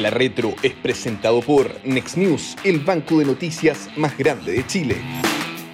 La 0.00 0.08
Retro 0.08 0.54
es 0.62 0.72
presentado 0.72 1.42
por 1.42 1.66
Next 1.84 2.16
News, 2.16 2.56
el 2.64 2.78
banco 2.78 3.18
de 3.18 3.26
noticias 3.26 3.90
más 3.98 4.16
grande 4.16 4.52
de 4.52 4.66
Chile. 4.66 4.94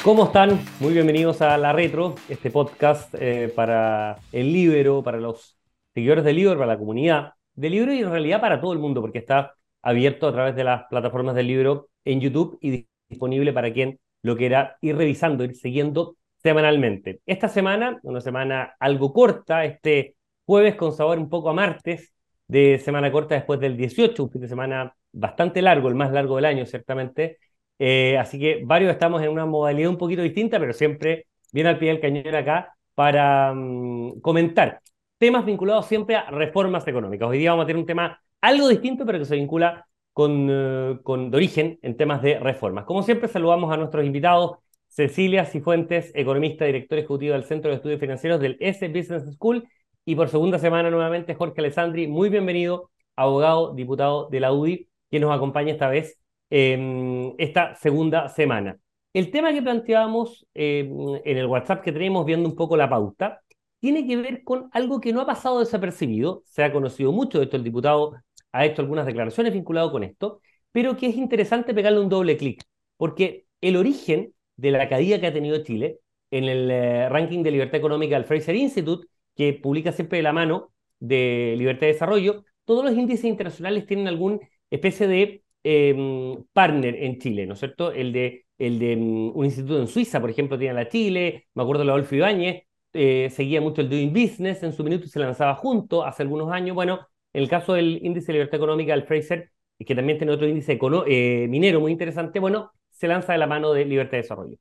¿Cómo 0.02 0.24
están? 0.24 0.58
Muy 0.80 0.94
bienvenidos 0.94 1.42
a 1.42 1.56
La 1.56 1.72
Retro, 1.72 2.16
este 2.28 2.50
podcast 2.50 3.14
eh, 3.20 3.52
para 3.54 4.18
el 4.32 4.52
Libro, 4.52 5.04
para 5.04 5.18
los 5.18 5.56
seguidores 5.94 6.24
del 6.24 6.34
Libro, 6.34 6.54
para 6.54 6.72
la 6.72 6.78
comunidad 6.78 7.34
del 7.54 7.70
Libro 7.70 7.92
y 7.92 8.00
en 8.00 8.10
realidad 8.10 8.40
para 8.40 8.60
todo 8.60 8.72
el 8.72 8.80
mundo, 8.80 9.00
porque 9.00 9.18
está 9.18 9.54
abierto 9.80 10.26
a 10.26 10.32
través 10.32 10.56
de 10.56 10.64
las 10.64 10.86
plataformas 10.90 11.36
del 11.36 11.46
Libro 11.46 11.88
en 12.04 12.20
YouTube 12.20 12.58
y 12.60 12.84
disponible 13.08 13.52
para 13.52 13.72
quien 13.72 14.00
lo 14.22 14.36
quiera 14.36 14.76
ir 14.80 14.96
revisando, 14.96 15.44
ir 15.44 15.54
siguiendo 15.54 16.16
semanalmente. 16.42 17.20
Esta 17.26 17.48
semana, 17.48 18.00
una 18.02 18.20
semana 18.20 18.74
algo 18.80 19.12
corta, 19.12 19.64
este 19.64 20.16
jueves 20.44 20.74
con 20.74 20.92
sabor 20.92 21.16
un 21.18 21.28
poco 21.28 21.48
a 21.50 21.54
martes, 21.54 22.15
de 22.48 22.78
semana 22.78 23.10
corta 23.12 23.34
después 23.34 23.60
del 23.60 23.76
18, 23.76 24.24
un 24.24 24.30
fin 24.30 24.40
de 24.40 24.48
semana 24.48 24.94
bastante 25.12 25.62
largo, 25.62 25.88
el 25.88 25.94
más 25.94 26.12
largo 26.12 26.36
del 26.36 26.44
año, 26.44 26.66
ciertamente. 26.66 27.38
Eh, 27.78 28.16
así 28.18 28.38
que 28.38 28.62
varios 28.64 28.92
estamos 28.92 29.22
en 29.22 29.30
una 29.30 29.46
modalidad 29.46 29.90
un 29.90 29.98
poquito 29.98 30.22
distinta, 30.22 30.58
pero 30.58 30.72
siempre 30.72 31.26
bien 31.52 31.66
al 31.66 31.78
pie 31.78 31.88
del 31.90 32.00
cañón 32.00 32.34
acá 32.34 32.74
para 32.94 33.52
mm, 33.54 34.20
comentar 34.20 34.80
temas 35.18 35.44
vinculados 35.44 35.86
siempre 35.86 36.16
a 36.16 36.30
reformas 36.30 36.86
económicas. 36.86 37.28
Hoy 37.28 37.38
día 37.38 37.50
vamos 37.50 37.64
a 37.64 37.66
tener 37.66 37.80
un 37.80 37.86
tema 37.86 38.20
algo 38.40 38.68
distinto, 38.68 39.04
pero 39.06 39.18
que 39.18 39.24
se 39.24 39.36
vincula 39.36 39.86
con, 40.12 40.48
eh, 40.50 40.98
con 41.02 41.30
de 41.30 41.36
origen 41.36 41.78
en 41.82 41.96
temas 41.96 42.22
de 42.22 42.38
reformas. 42.38 42.84
Como 42.84 43.02
siempre, 43.02 43.28
saludamos 43.28 43.72
a 43.72 43.76
nuestros 43.76 44.04
invitados. 44.04 44.58
Cecilia 44.88 45.44
Cifuentes, 45.44 46.10
economista, 46.14 46.64
director 46.64 46.98
ejecutivo 46.98 47.34
del 47.34 47.44
Centro 47.44 47.70
de 47.70 47.76
Estudios 47.76 48.00
Financieros 48.00 48.40
del 48.40 48.56
S 48.60 48.86
Business 48.88 49.24
School 49.34 49.68
y 50.08 50.14
por 50.14 50.28
segunda 50.28 50.58
semana 50.60 50.88
nuevamente 50.88 51.34
Jorge 51.34 51.60
Alessandri, 51.60 52.06
muy 52.06 52.28
bienvenido, 52.28 52.90
abogado, 53.16 53.74
diputado 53.74 54.28
de 54.30 54.38
la 54.38 54.52
UDI, 54.52 54.88
que 55.10 55.18
nos 55.18 55.34
acompaña 55.34 55.72
esta 55.72 55.88
vez 55.88 56.20
en 56.48 57.34
esta 57.38 57.74
segunda 57.74 58.28
semana. 58.28 58.78
El 59.12 59.32
tema 59.32 59.52
que 59.52 59.62
planteábamos 59.62 60.46
em, 60.54 60.88
en 61.24 61.36
el 61.36 61.46
WhatsApp 61.46 61.82
que 61.82 61.90
tenemos 61.90 62.24
viendo 62.24 62.48
un 62.48 62.54
poco 62.54 62.76
la 62.76 62.88
pauta 62.88 63.40
tiene 63.80 64.06
que 64.06 64.16
ver 64.16 64.44
con 64.44 64.68
algo 64.72 65.00
que 65.00 65.12
no 65.12 65.20
ha 65.22 65.26
pasado 65.26 65.58
desapercibido, 65.58 66.42
se 66.46 66.62
ha 66.62 66.72
conocido 66.72 67.10
mucho 67.10 67.38
de 67.38 67.44
esto, 67.46 67.56
el 67.56 67.64
diputado 67.64 68.14
ha 68.52 68.64
hecho 68.64 68.82
algunas 68.82 69.06
declaraciones 69.06 69.52
vinculadas 69.52 69.90
con 69.90 70.04
esto, 70.04 70.40
pero 70.70 70.96
que 70.96 71.08
es 71.08 71.16
interesante 71.16 71.74
pegarle 71.74 71.98
un 71.98 72.08
doble 72.08 72.36
clic, 72.36 72.62
porque 72.96 73.46
el 73.60 73.76
origen 73.76 74.32
de 74.56 74.70
la 74.70 74.88
caída 74.88 75.20
que 75.20 75.26
ha 75.26 75.32
tenido 75.32 75.64
Chile 75.64 75.98
en 76.30 76.44
el 76.44 76.70
eh, 76.70 77.08
ranking 77.08 77.42
de 77.42 77.50
libertad 77.50 77.78
económica 77.78 78.14
del 78.14 78.24
Fraser 78.24 78.54
Institute 78.54 79.08
que 79.36 79.52
publica 79.54 79.92
siempre 79.92 80.18
de 80.18 80.22
la 80.22 80.32
mano 80.32 80.72
de 80.98 81.54
Libertad 81.58 81.82
de 81.82 81.92
Desarrollo, 81.92 82.44
todos 82.64 82.84
los 82.84 82.94
índices 82.94 83.24
internacionales 83.26 83.86
tienen 83.86 84.08
alguna 84.08 84.38
especie 84.70 85.06
de 85.06 85.44
em, 85.62 86.42
partner 86.52 86.96
en 86.96 87.18
Chile, 87.18 87.46
¿no 87.46 87.54
es 87.54 87.60
cierto? 87.60 87.92
El 87.92 88.12
de, 88.12 88.46
el 88.58 88.78
de 88.78 88.96
mm, 88.96 89.36
un 89.36 89.44
instituto 89.44 89.80
en 89.80 89.88
Suiza, 89.88 90.20
por 90.20 90.30
ejemplo, 90.30 90.58
tiene 90.58 90.74
la 90.74 90.88
Chile, 90.88 91.46
me 91.54 91.62
acuerdo 91.62 91.84
de 91.84 91.90
Adolfo 91.90 92.14
Ibáñez, 92.14 92.64
eh, 92.92 93.28
seguía 93.30 93.60
mucho 93.60 93.82
el 93.82 93.90
Doing 93.90 94.12
Business, 94.12 94.62
en 94.62 94.72
su 94.72 94.82
minuto 94.84 95.06
se 95.06 95.18
lanzaba 95.20 95.54
junto 95.54 96.04
hace 96.04 96.22
algunos 96.22 96.50
años. 96.50 96.74
Bueno, 96.74 97.06
en 97.32 97.42
el 97.42 97.48
caso 97.48 97.74
del 97.74 98.00
índice 98.02 98.28
de 98.28 98.34
libertad 98.34 98.56
económica 98.56 98.92
del 98.92 99.04
Fraser, 99.04 99.50
que 99.78 99.94
también 99.94 100.18
tiene 100.18 100.32
otro 100.32 100.48
índice 100.48 100.78
eh, 101.06 101.46
minero 101.48 101.80
muy 101.80 101.92
interesante, 101.92 102.38
bueno, 102.40 102.72
se 102.90 103.06
lanza 103.08 103.32
de 103.32 103.38
la 103.38 103.46
mano 103.46 103.72
de 103.72 103.84
Libertad 103.84 104.12
de 104.12 104.22
Desarrollo 104.22 104.56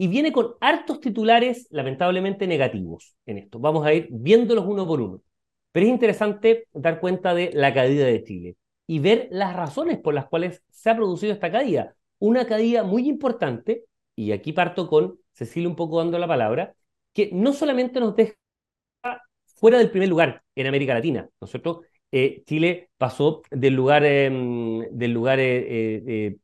y 0.00 0.08
viene 0.08 0.32
con 0.32 0.54
hartos 0.62 0.98
titulares 0.98 1.66
lamentablemente 1.70 2.46
negativos 2.46 3.14
en 3.26 3.36
esto. 3.36 3.58
Vamos 3.58 3.84
a 3.84 3.92
ir 3.92 4.08
viéndolos 4.10 4.64
uno 4.66 4.86
por 4.86 5.02
uno. 5.02 5.20
Pero 5.72 5.84
es 5.84 5.92
interesante 5.92 6.68
dar 6.72 7.00
cuenta 7.00 7.34
de 7.34 7.50
la 7.52 7.74
caída 7.74 8.06
de 8.06 8.24
Chile 8.24 8.56
y 8.86 8.98
ver 8.98 9.28
las 9.30 9.54
razones 9.54 9.98
por 9.98 10.14
las 10.14 10.24
cuales 10.24 10.62
se 10.70 10.88
ha 10.88 10.96
producido 10.96 11.34
esta 11.34 11.52
caída. 11.52 11.96
Una 12.18 12.46
caída 12.46 12.82
muy 12.82 13.10
importante, 13.10 13.84
y 14.16 14.32
aquí 14.32 14.54
parto 14.54 14.88
con 14.88 15.18
Cecilia 15.34 15.68
un 15.68 15.76
poco 15.76 15.98
dando 15.98 16.18
la 16.18 16.26
palabra, 16.26 16.74
que 17.12 17.28
no 17.34 17.52
solamente 17.52 18.00
nos 18.00 18.16
deja 18.16 18.32
fuera 19.44 19.76
del 19.76 19.90
primer 19.90 20.08
lugar 20.08 20.42
en 20.54 20.66
América 20.66 20.94
Latina, 20.94 21.28
¿no 21.38 21.44
es 21.44 21.50
cierto? 21.50 21.82
Eh, 22.10 22.42
Chile 22.46 22.88
pasó 22.96 23.42
del 23.50 23.74
lugar, 23.74 24.06
em, 24.06 24.80
del 24.92 25.12
lugar 25.12 25.40
eh, 25.40 26.38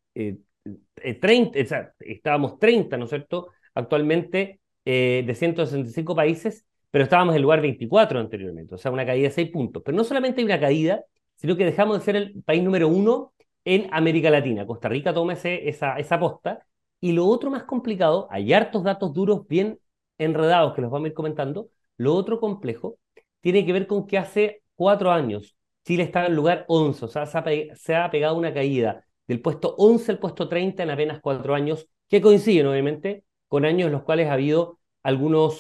eh, 0.97 1.15
30, 1.15 1.59
eh, 1.59 1.93
estábamos 2.01 2.59
30, 2.59 2.97
¿no 2.97 3.05
es 3.05 3.11
cierto? 3.11 3.49
Actualmente 3.75 4.61
eh, 4.85 5.25
de 5.27 5.35
165 5.35 6.15
países, 6.15 6.65
pero 6.91 7.05
estábamos 7.05 7.35
en 7.37 7.43
lugar 7.43 7.61
24 7.61 8.19
anteriormente, 8.21 8.75
o 8.75 8.79
sea, 8.79 8.91
una 8.91 9.07
caída 9.07 9.29
de 9.29 9.35
6 9.35 9.51
puntos. 9.51 9.83
Pero 9.85 9.97
no 9.97 10.05
solamente 10.05 10.41
hay 10.41 10.45
una 10.47 10.61
caída, 10.61 11.05
sino 11.37 11.57
que 11.57 11.65
dejamos 11.65 11.99
de 11.99 12.05
ser 12.05 12.17
el 12.17 12.43
país 12.45 12.63
número 12.63 12.89
uno 12.89 13.33
en 13.65 13.89
América 13.93 14.31
Latina. 14.31 14.67
Costa 14.67 14.89
Rica 14.89 15.13
toma 15.13 15.35
ese, 15.35 15.69
esa, 15.69 15.99
esa 15.99 16.19
posta. 16.19 16.67
Y 17.01 17.13
lo 17.13 17.27
otro 17.27 17.51
más 17.51 17.65
complicado, 17.65 18.27
hay 18.31 18.53
hartos 18.53 18.83
datos 18.85 19.13
duros 19.13 19.47
bien 19.49 19.79
enredados 20.19 20.75
que 20.75 20.81
los 20.83 20.91
vamos 20.91 21.07
a 21.07 21.09
ir 21.09 21.15
comentando. 21.15 21.69
Lo 21.99 22.15
otro 22.15 22.41
complejo 22.41 22.99
tiene 23.41 23.67
que 23.67 23.73
ver 23.73 23.87
con 23.87 24.07
que 24.07 24.19
hace 24.19 24.63
cuatro 24.75 25.11
años 25.13 25.57
Chile 25.87 26.03
estaba 26.03 26.27
en 26.27 26.35
lugar 26.35 26.65
11, 26.69 27.05
o 27.05 27.09
sea, 27.09 27.27
se 27.27 27.95
ha 27.95 28.11
pegado 28.11 28.37
una 28.37 28.53
caída 28.53 29.06
del 29.27 29.41
puesto 29.41 29.75
11 29.77 30.13
al 30.13 30.19
puesto 30.19 30.49
30 30.49 30.83
en 30.83 30.91
apenas 30.91 31.21
cuatro 31.21 31.55
años, 31.55 31.89
que 32.09 32.21
coinciden 32.21 32.67
obviamente 32.67 33.25
con 33.49 33.65
años 33.65 33.87
en 33.87 33.93
los 33.93 34.03
cuales 34.03 34.29
ha 34.29 34.35
habido 34.35 34.79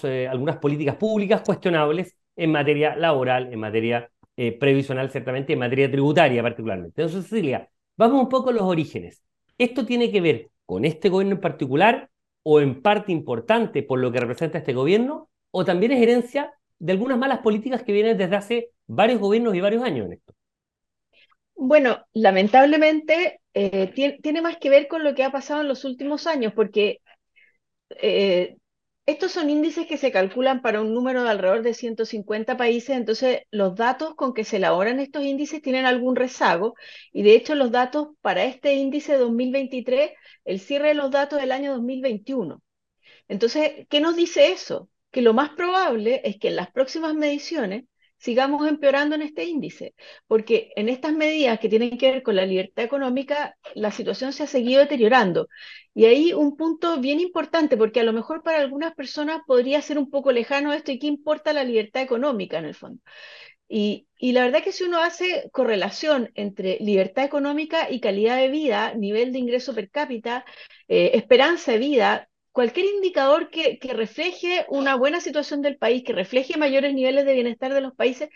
eh, 0.04 0.26
algunas 0.28 0.56
políticas 0.56 0.96
públicas 0.96 1.42
cuestionables 1.42 2.16
en 2.34 2.50
materia 2.52 2.96
laboral, 2.96 3.52
en 3.52 3.60
materia 3.60 4.10
eh, 4.36 4.52
previsional 4.52 5.10
ciertamente, 5.10 5.52
en 5.52 5.60
materia 5.60 5.90
tributaria 5.90 6.42
particularmente. 6.42 7.02
Entonces, 7.02 7.28
Cecilia, 7.30 7.68
vamos 7.96 8.22
un 8.22 8.28
poco 8.28 8.50
a 8.50 8.52
los 8.52 8.62
orígenes. 8.62 9.22
¿Esto 9.56 9.86
tiene 9.86 10.10
que 10.10 10.20
ver 10.20 10.50
con 10.66 10.84
este 10.84 11.08
gobierno 11.08 11.36
en 11.36 11.40
particular 11.40 12.10
o 12.42 12.60
en 12.60 12.82
parte 12.82 13.12
importante 13.12 13.82
por 13.82 13.98
lo 14.00 14.12
que 14.12 14.20
representa 14.20 14.58
este 14.58 14.74
gobierno 14.74 15.30
o 15.50 15.64
también 15.64 15.92
es 15.92 16.02
herencia 16.02 16.52
de 16.78 16.92
algunas 16.92 17.18
malas 17.18 17.38
políticas 17.38 17.82
que 17.82 17.92
vienen 17.92 18.18
desde 18.18 18.36
hace 18.36 18.70
varios 18.86 19.20
gobiernos 19.20 19.54
y 19.54 19.60
varios 19.60 19.82
años 19.82 20.06
en 20.06 20.12
esto? 20.14 20.34
Bueno, 21.56 22.04
lamentablemente 22.12 23.40
eh, 23.54 23.92
tiene, 24.22 24.42
más 24.42 24.58
que 24.58 24.70
ver 24.70 24.88
con 24.88 25.02
lo 25.04 25.14
que 25.14 25.24
ha 25.24 25.32
pasado 25.32 25.62
en 25.62 25.68
los 25.68 25.84
últimos 25.84 26.26
años, 26.26 26.52
porque 26.54 27.00
eh, 27.90 28.56
estos 29.06 29.32
son 29.32 29.50
índices 29.50 29.86
que 29.86 29.98
se 29.98 30.12
calculan 30.12 30.62
para 30.62 30.80
un 30.80 30.94
número 30.94 31.22
de 31.24 31.30
alrededor 31.30 31.62
de 31.62 31.74
150 31.74 32.56
países, 32.56 32.96
entonces 32.96 33.42
los 33.50 33.76
datos 33.76 34.14
con 34.16 34.34
que 34.34 34.44
se 34.44 34.56
elaboran 34.58 35.00
estos 35.00 35.24
índices 35.24 35.62
tienen 35.62 35.86
algún 35.86 36.16
rezago, 36.16 36.74
y 37.12 37.22
de 37.22 37.34
hecho 37.34 37.54
los 37.54 37.70
datos 37.72 38.08
para 38.22 38.44
este 38.44 38.74
índice 38.74 39.16
2023, 39.16 40.12
el 40.44 40.60
cierre 40.60 40.88
de 40.88 40.94
los 40.94 41.10
datos 41.10 41.40
del 41.40 41.52
año 41.52 41.72
2021. 41.74 42.62
Entonces, 43.28 43.86
¿qué 43.88 44.00
nos 44.00 44.16
dice 44.16 44.52
eso? 44.52 44.90
Que 45.10 45.22
lo 45.22 45.34
más 45.34 45.50
probable 45.50 46.20
es 46.24 46.38
que 46.38 46.48
en 46.48 46.56
las 46.56 46.70
próximas 46.72 47.14
mediciones 47.14 47.84
sigamos 48.18 48.66
empeorando 48.66 49.14
en 49.14 49.22
este 49.22 49.44
índice, 49.44 49.94
porque 50.26 50.72
en 50.76 50.88
estas 50.88 51.12
medidas 51.12 51.58
que 51.60 51.68
tienen 51.68 51.98
que 51.98 52.12
ver 52.12 52.22
con 52.22 52.36
la 52.36 52.46
libertad 52.46 52.84
económica, 52.84 53.56
la 53.74 53.90
situación 53.90 54.32
se 54.32 54.44
ha 54.44 54.46
seguido 54.46 54.80
deteriorando. 54.80 55.48
Y 55.94 56.06
ahí 56.06 56.32
un 56.32 56.56
punto 56.56 56.98
bien 57.00 57.20
importante, 57.20 57.76
porque 57.76 58.00
a 58.00 58.04
lo 58.04 58.12
mejor 58.12 58.42
para 58.42 58.58
algunas 58.58 58.94
personas 58.94 59.40
podría 59.46 59.80
ser 59.82 59.98
un 59.98 60.10
poco 60.10 60.32
lejano 60.32 60.72
esto 60.72 60.92
y 60.92 60.98
qué 60.98 61.06
importa 61.06 61.52
la 61.52 61.64
libertad 61.64 62.02
económica 62.02 62.58
en 62.58 62.66
el 62.66 62.74
fondo. 62.74 63.00
Y, 63.68 64.06
la 64.20 64.44
verdad 64.44 64.62
que 64.62 64.72
si 64.72 64.84
uno 64.84 65.00
hace 65.00 65.50
correlación 65.52 66.30
entre 66.34 66.78
libertad 66.80 67.24
económica 67.24 67.90
y 67.90 68.00
calidad 68.00 68.36
de 68.36 68.48
vida, 68.48 68.94
nivel 68.94 69.32
de 69.32 69.38
ingreso 69.40 69.74
per 69.74 69.90
cápita, 69.90 70.44
eh, 70.88 71.12
esperanza 71.14 71.72
de 71.72 71.78
vida, 71.78 72.28
cualquier 72.56 72.86
indicador 72.86 73.50
que, 73.50 73.78
refleje 73.92 74.64
una 74.70 74.94
buena 74.94 75.20
situación 75.20 75.60
del 75.60 75.76
país, 75.76 76.02
que 76.04 76.14
refleje 76.14 76.56
mayores 76.56 76.94
niveles 76.94 77.26
de 77.26 77.34
bienestar 77.34 77.74
de 77.74 77.82
los 77.82 77.94
países, 77.94 78.30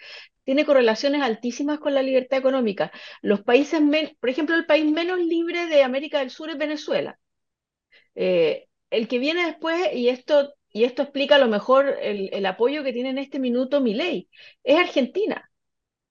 tiene 0.44 0.66
correlaciones 0.66 1.22
altísimas 1.22 1.78
con 1.78 1.94
la 1.94 2.02
libertad 2.02 2.38
económica. 2.38 2.92
Los 3.22 3.40
países, 3.42 3.80
por 4.20 4.28
ejemplo, 4.28 4.56
el 4.56 4.66
país 4.66 4.84
menos 4.84 5.20
libre 5.20 5.64
de 5.68 5.82
América 5.82 6.18
del 6.18 6.28
Sur 6.28 6.50
es 6.50 6.58
Venezuela. 6.58 7.18
Eh, 8.14 8.66
el 8.90 9.08
que 9.08 9.18
viene 9.18 9.46
después, 9.46 9.88
y 9.94 10.10
esto, 10.10 10.52
y 10.70 10.84
esto 10.84 11.00
explica 11.00 11.36
a 11.36 11.38
lo 11.38 11.48
mejor 11.48 11.96
el, 12.02 12.28
el 12.34 12.44
apoyo 12.44 12.84
que 12.84 12.92
tiene 12.92 13.08
en 13.08 13.18
este 13.18 13.38
minuto 13.38 13.80
mi 13.80 13.94
ley, 13.94 14.28
es 14.64 14.78
Argentina 14.78 15.49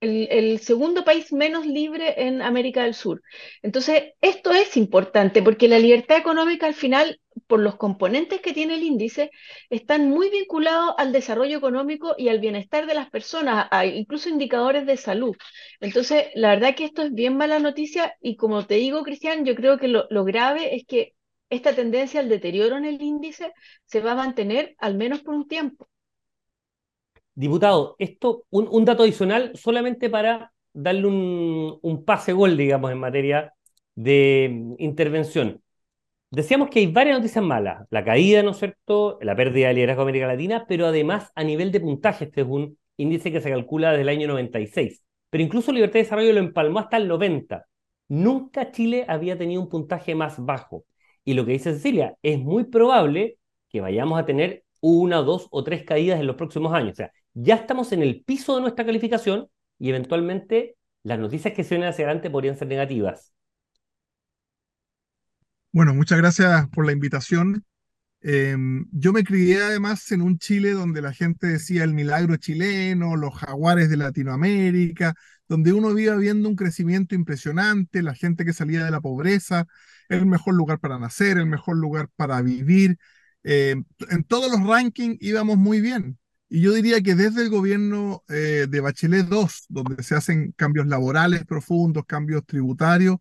el, 0.01 0.59
segundo 0.59 1.03
país 1.03 1.31
menos 1.33 1.65
libre 1.65 2.25
en 2.25 2.41
América 2.41 2.83
del 2.83 2.93
Sur. 2.93 3.21
Entonces, 3.61 4.13
esto 4.21 4.51
es 4.51 4.77
importante 4.77 5.41
porque 5.41 5.67
la 5.67 5.79
libertad 5.79 6.17
económica 6.17 6.67
al 6.67 6.73
final, 6.73 7.19
por 7.47 7.59
los 7.59 7.75
componentes 7.75 8.41
que 8.41 8.53
tiene 8.53 8.75
el 8.75 8.83
índice, 8.83 9.31
están 9.69 10.09
muy 10.09 10.29
vinculados 10.29 10.93
al 10.97 11.11
desarrollo 11.11 11.57
económico 11.57 12.15
y 12.17 12.29
al 12.29 12.39
bienestar 12.39 12.85
de 12.87 12.93
las 12.95 13.09
personas, 13.09 13.67
incluso 13.93 14.29
indicadores 14.29 14.85
de 14.85 14.97
salud. 14.97 15.35
Entonces, 15.79 16.27
la 16.35 16.49
verdad 16.49 16.75
que 16.75 16.85
esto 16.85 17.01
es 17.01 17.13
bien 17.13 17.37
mala 17.37 17.59
noticia 17.59 18.15
y 18.21 18.35
como 18.35 18.65
te 18.65 18.75
digo, 18.75 19.03
Cristian, 19.03 19.45
yo 19.45 19.55
creo 19.55 19.77
que 19.77 19.87
lo, 19.87 20.07
lo 20.09 20.23
grave 20.23 20.75
es 20.75 20.85
que 20.85 21.13
esta 21.49 21.73
tendencia 21.73 22.19
al 22.19 22.29
deterioro 22.29 22.77
en 22.77 22.85
el 22.85 23.01
índice 23.01 23.53
se 23.85 24.01
va 24.01 24.11
a 24.13 24.15
mantener 24.15 24.75
al 24.79 24.95
menos 24.95 25.21
por 25.21 25.33
un 25.33 25.47
tiempo. 25.47 25.88
Diputado, 27.39 27.95
esto, 27.99 28.43
un, 28.49 28.83
dato 28.83 29.03
adicional 29.03 29.53
solamente 29.55 30.09
para 30.09 30.51
darle 30.73 31.07
un, 31.07 31.79
un 31.81 32.03
pase 32.03 32.33
gol, 32.33 32.57
digamos, 32.57 32.91
en 32.91 32.97
materia 32.99 33.53
de 33.95 34.49
mm, 34.51 34.75
intervención. 34.79 35.61
Decíamos 36.31 36.69
que 36.69 36.79
hay 36.79 36.87
varias 36.87 37.17
noticias 37.17 37.41
malas. 37.43 37.87
La 37.91 38.03
caída, 38.03 38.43
¿no 38.43 38.51
es 38.51 38.57
cierto? 38.57 39.19
La 39.21 39.37
pérdida 39.37 39.69
de 39.69 39.75
liderazgo 39.75 40.01
de 40.03 40.09
América 40.09 40.27
Latina, 40.27 40.65
pero 40.67 40.85
además 40.87 41.31
a 41.33 41.45
nivel 41.45 41.71
de 41.71 41.79
puntaje, 41.79 42.25
este 42.25 42.41
es 42.41 42.47
un 42.47 42.77
índice 42.97 43.31
que 43.31 43.39
se 43.39 43.49
calcula 43.49 43.91
desde 43.91 44.01
el 44.01 44.09
año 44.09 44.27
96. 44.27 45.01
Pero 45.29 45.41
incluso 45.41 45.71
Libertad 45.71 45.93
de 45.93 46.03
Desarrollo 46.03 46.33
lo 46.33 46.39
empalmó 46.39 46.79
hasta 46.79 46.97
el 46.97 47.07
90. 47.07 47.65
Nunca 48.09 48.71
Chile 48.71 49.05
había 49.07 49.37
tenido 49.37 49.61
un 49.61 49.69
puntaje 49.69 50.13
más 50.13 50.43
bajo. 50.43 50.83
Y 51.23 51.35
lo 51.35 51.45
que 51.45 51.53
dice 51.53 51.71
Cecilia, 51.71 52.17
es 52.21 52.37
muy 52.37 52.65
probable 52.65 53.37
que 53.69 53.79
vayamos 53.79 54.19
a 54.19 54.25
tener 54.25 54.65
una, 54.81 55.17
dos 55.21 55.47
o 55.51 55.63
tres 55.63 55.85
caídas 55.85 56.19
en 56.19 56.27
los 56.27 56.35
próximos 56.35 56.73
años. 56.73 56.93
O 56.93 56.95
sea, 56.95 57.13
ya 57.33 57.55
estamos 57.55 57.91
en 57.91 58.03
el 58.03 58.23
piso 58.23 58.55
de 58.55 58.61
nuestra 58.61 58.85
calificación 58.85 59.47
y 59.77 59.89
eventualmente 59.89 60.75
las 61.03 61.19
noticias 61.19 61.53
que 61.53 61.63
se 61.63 61.75
vienen 61.75 61.89
hacia 61.89 62.05
adelante 62.05 62.29
podrían 62.29 62.57
ser 62.57 62.67
negativas. 62.67 63.33
Bueno, 65.71 65.93
muchas 65.93 66.17
gracias 66.17 66.67
por 66.69 66.85
la 66.85 66.91
invitación. 66.91 67.63
Em, 68.21 68.87
yo 68.91 69.13
me 69.13 69.23
crié 69.23 69.63
además 69.63 70.11
en 70.11 70.21
un 70.21 70.39
Chile 70.39 70.73
donde 70.73 71.01
la 71.01 71.13
gente 71.13 71.47
decía 71.47 71.83
el 71.85 71.93
milagro 71.95 72.37
chileno, 72.37 73.17
los 73.17 73.35
jaguares 73.35 73.89
de 73.89 73.97
Latinoamérica, 73.97 75.15
donde 75.47 75.73
uno 75.73 75.97
iba 75.97 76.15
viendo 76.17 76.49
un 76.49 76.55
crecimiento 76.57 77.15
impresionante, 77.15 78.03
la 78.03 78.15
gente 78.15 78.45
que 78.45 78.53
salía 78.53 78.85
de 78.85 78.91
la 78.91 79.01
pobreza, 79.01 79.65
el 80.09 80.27
mejor 80.27 80.55
lugar 80.55 80.79
para 80.79 80.99
nacer, 80.99 81.37
el 81.37 81.47
mejor 81.47 81.77
lugar 81.77 82.09
para 82.17 82.41
vivir. 82.41 82.97
Em, 83.43 83.85
en 84.09 84.23
todos 84.25 84.51
los 84.51 84.67
rankings 84.67 85.17
íbamos 85.21 85.57
muy 85.57 85.81
bien. 85.81 86.18
Y 86.49 86.61
yo 86.61 86.73
diría 86.73 87.01
que 87.01 87.15
desde 87.15 87.43
el 87.43 87.49
gobierno 87.49 88.23
eh, 88.27 88.67
de 88.69 88.79
Bachelet 88.81 89.27
II, 89.31 89.47
donde 89.69 90.03
se 90.03 90.15
hacen 90.15 90.51
cambios 90.53 90.87
laborales 90.87 91.45
profundos, 91.45 92.05
cambios 92.05 92.45
tributarios, 92.45 93.17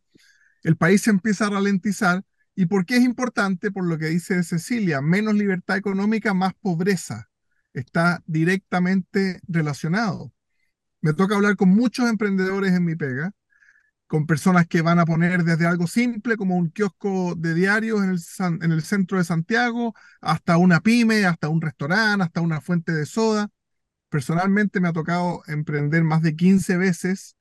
el 0.64 0.76
país 0.76 1.02
se 1.02 1.10
empieza 1.10 1.46
a 1.46 1.50
ralentizar 1.50 2.22
¿Y 2.58 2.66
por 2.66 2.84
qué 2.86 2.96
es 2.96 3.04
importante? 3.04 3.70
Por 3.70 3.86
lo 3.86 3.98
que 3.98 4.06
dice 4.06 4.42
Cecilia, 4.42 5.00
menos 5.00 5.34
libertad 5.34 5.76
económica, 5.76 6.34
más 6.34 6.54
pobreza. 6.60 7.30
Está 7.72 8.20
directamente 8.26 9.40
relacionado. 9.46 10.32
Me 11.00 11.12
toca 11.14 11.36
hablar 11.36 11.56
con 11.56 11.69
muchos 11.69 12.10
emprendedores 12.10 12.72
en 12.72 12.84
mi 12.84 12.96
pega, 12.96 13.32
con 14.08 14.26
personas 14.26 14.66
que 14.66 14.82
van 14.82 14.99
a 14.99 15.06
poner 15.06 15.44
desde 15.44 15.66
algo 15.66 15.87
simple 15.87 16.37
como 16.37 16.56
un 16.56 16.70
kiosco 16.70 17.34
de 17.37 17.55
diarios 17.55 18.02
en 18.02 18.10
el, 18.10 18.64
en 18.64 18.72
el 18.72 18.82
centro 18.82 19.19
de 19.19 19.25
Santiago, 19.25 19.94
hasta 20.20 20.56
una 20.56 20.81
pyme, 20.81 21.26
hasta 21.26 21.49
un 21.49 21.60
restaurante, 21.60 22.25
hasta 22.25 22.40
una 22.40 22.60
fuente 22.60 22.93
de 22.93 23.06
soda. 23.06 23.50
Personalmente 24.08 24.81
me 24.81 24.88
ha 24.88 24.93
tocado 24.93 25.43
emprender 25.46 26.05
más 26.05 26.22
de 26.22 26.37
15 26.37 26.78
veces 26.78 27.37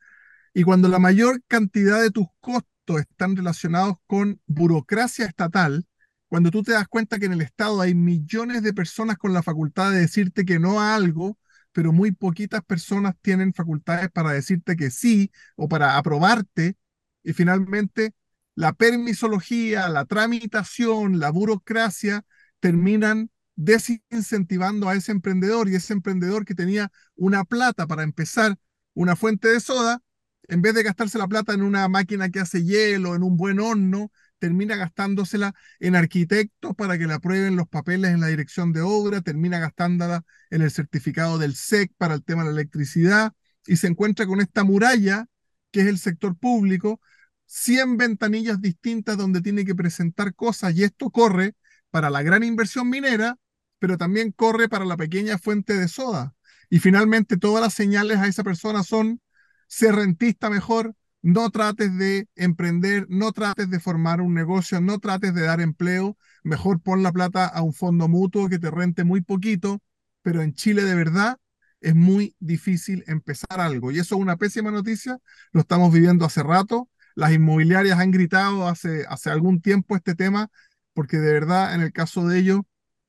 y 0.53 0.63
cuando 0.63 0.89
la 0.89 0.99
mayor 0.99 1.41
cantidad 1.47 2.01
de 2.01 2.11
tus 2.11 2.27
costos 2.39 2.99
están 2.99 3.35
relacionados 3.35 3.97
con 4.07 4.41
burocracia 4.47 5.25
estatal, 5.25 5.85
cuando 6.27 6.51
tú 6.51 6.63
te 6.63 6.73
das 6.73 6.87
cuenta 6.87 7.19
que 7.19 7.27
en 7.27 7.33
el 7.33 7.41
Estado 7.41 7.79
hay 7.81 7.95
millones 7.95 8.63
de 8.63 8.73
personas 8.73 9.17
con 9.17 9.33
la 9.33 9.43
facultad 9.43 9.91
de 9.91 9.99
decirte 9.99 10.45
que 10.45 10.59
no 10.59 10.81
a 10.81 10.95
algo, 10.95 11.37
pero 11.77 11.93
muy 11.93 12.11
poquitas 12.11 12.63
personas 12.63 13.13
tienen 13.21 13.53
facultades 13.53 14.09
para 14.09 14.31
decirte 14.31 14.75
que 14.75 14.89
sí 14.89 15.31
o 15.55 15.67
para 15.69 15.97
aprobarte, 15.99 16.75
y 17.21 17.33
finalmente 17.33 18.15
la 18.55 18.73
permisología, 18.73 19.87
la 19.87 20.05
tramitación, 20.05 21.19
la 21.19 21.29
burocracia 21.29 22.25
terminan 22.59 23.29
desincentivando 23.55 24.89
a 24.89 24.95
ese 24.95 25.11
emprendedor 25.11 25.69
y 25.69 25.75
ese 25.75 25.93
emprendedor 25.93 26.45
que 26.45 26.55
tenía 26.55 26.91
una 27.15 27.43
plata 27.43 27.85
para 27.85 28.01
empezar 28.01 28.57
una 28.95 29.15
fuente 29.15 29.49
de 29.49 29.59
soda, 29.59 30.01
en 30.47 30.63
vez 30.63 30.73
de 30.73 30.81
gastarse 30.81 31.19
la 31.19 31.27
plata 31.27 31.53
en 31.53 31.61
una 31.61 31.87
máquina 31.89 32.31
que 32.31 32.39
hace 32.39 32.63
hielo, 32.63 33.13
en 33.13 33.21
un 33.21 33.37
buen 33.37 33.59
horno, 33.59 34.11
termina 34.39 34.75
gastándosela 34.75 35.53
en 35.79 35.95
arquitectos 35.95 36.75
para 36.75 36.97
que 36.97 37.07
le 37.07 37.13
aprueben 37.13 37.55
los 37.55 37.67
papeles 37.67 38.11
en 38.11 38.21
la 38.21 38.27
dirección 38.27 38.73
de 38.73 38.81
obra, 38.81 39.21
termina 39.21 39.59
gastándola 39.59 40.23
en 40.49 40.61
el 40.61 40.71
certificado 40.71 41.37
del 41.37 41.53
SEC 41.55 41.91
para 41.97 42.15
el 42.15 42.23
tema 42.23 42.43
de 42.43 42.49
la 42.49 42.61
electricidad 42.61 43.33
y 43.65 43.77
se 43.77 43.87
encuentra 43.87 44.25
con 44.25 44.41
esta 44.41 44.63
muralla 44.63 45.27
que 45.71 45.81
es 45.81 45.87
el 45.87 45.99
sector 45.99 46.37
público, 46.37 47.01
100 47.45 47.97
ventanillas 47.97 48.61
distintas 48.61 49.17
donde 49.17 49.41
tiene 49.41 49.65
que 49.65 49.75
presentar 49.75 50.33
cosas 50.35 50.75
y 50.75 50.83
esto 50.83 51.09
corre 51.09 51.55
para 51.89 52.09
la 52.09 52.23
gran 52.23 52.43
inversión 52.43 52.89
minera, 52.89 53.37
pero 53.79 53.97
también 53.97 54.31
corre 54.31 54.69
para 54.69 54.85
la 54.85 54.97
pequeña 54.97 55.37
fuente 55.37 55.75
de 55.75 55.87
soda. 55.87 56.35
Y 56.69 56.79
finalmente 56.79 57.37
todas 57.37 57.61
las 57.61 57.73
señales 57.73 58.17
a 58.17 58.27
esa 58.27 58.43
persona 58.43 58.83
son 58.83 59.21
ser 59.67 59.95
rentista 59.95 60.49
mejor, 60.49 60.95
no 61.27 61.49
trates 61.49 61.93
de 61.97 62.29
emprender, 62.35 63.05
no 63.09 63.33
trates 63.33 63.69
de 63.69 63.81
formar 63.81 64.21
un 64.21 64.33
negocio, 64.33 64.79
no 64.79 64.97
trates 64.99 65.33
de 65.33 65.41
dar 65.41 65.59
empleo, 65.59 66.17
mejor 66.41 66.79
pon 66.81 67.03
la 67.03 67.11
plata 67.11 67.45
a 67.47 67.61
un 67.63 67.73
fondo 67.73 68.07
mutuo 68.07 68.47
que 68.47 68.59
te 68.59 68.71
rente 68.71 69.03
muy 69.03 69.19
poquito, 69.19 69.81
pero 70.21 70.41
en 70.41 70.53
Chile 70.53 70.85
de 70.85 70.95
verdad 70.95 71.37
es 71.81 71.95
muy 71.95 72.33
difícil 72.39 73.03
empezar 73.07 73.59
algo. 73.59 73.91
Y 73.91 73.99
eso 73.99 74.15
es 74.15 74.21
una 74.21 74.37
pésima 74.37 74.71
noticia, 74.71 75.17
lo 75.51 75.59
estamos 75.59 75.91
viviendo 75.91 76.23
hace 76.23 76.43
rato, 76.43 76.87
las 77.13 77.33
inmobiliarias 77.33 77.99
han 77.99 78.11
gritado 78.11 78.65
hace, 78.65 79.05
hace 79.09 79.29
algún 79.29 79.59
tiempo 79.59 79.97
este 79.97 80.15
tema, 80.15 80.47
porque 80.93 81.17
de 81.17 81.33
verdad 81.33 81.75
en 81.75 81.81
el 81.81 81.91
caso 81.91 82.25
de 82.25 82.39
ellos, 82.39 82.61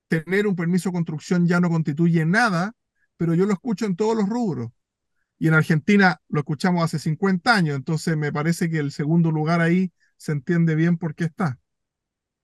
tener 0.09 0.49
un 0.49 0.57
permiso 0.57 0.89
de 0.89 0.95
construcción 0.95 1.47
ya 1.47 1.61
no 1.61 1.71
constituye 1.71 2.27
nada, 2.27 2.73
pero 3.17 3.35
yo 3.35 3.47
lo 3.47 3.53
escucho 3.53 3.87
en 3.87 3.95
todos 3.95 4.17
los 4.17 4.29
rubros 4.29 4.71
y 5.39 5.49
en 5.49 5.55
Argentina 5.55 6.21
lo 6.29 6.41
escuchamos 6.41 6.83
hace 6.83 6.99
50 6.99 7.55
años, 7.55 7.77
entonces 7.77 8.17
me 8.17 8.33
parece 8.33 8.69
que 8.69 8.79
el 8.79 8.91
segundo 8.91 9.31
lugar 9.31 9.61
ahí 9.61 9.93
se 10.17 10.33
entiende 10.33 10.75
bien 10.75 10.99
por 10.99 11.15
qué 11.15 11.25
está. 11.25 11.59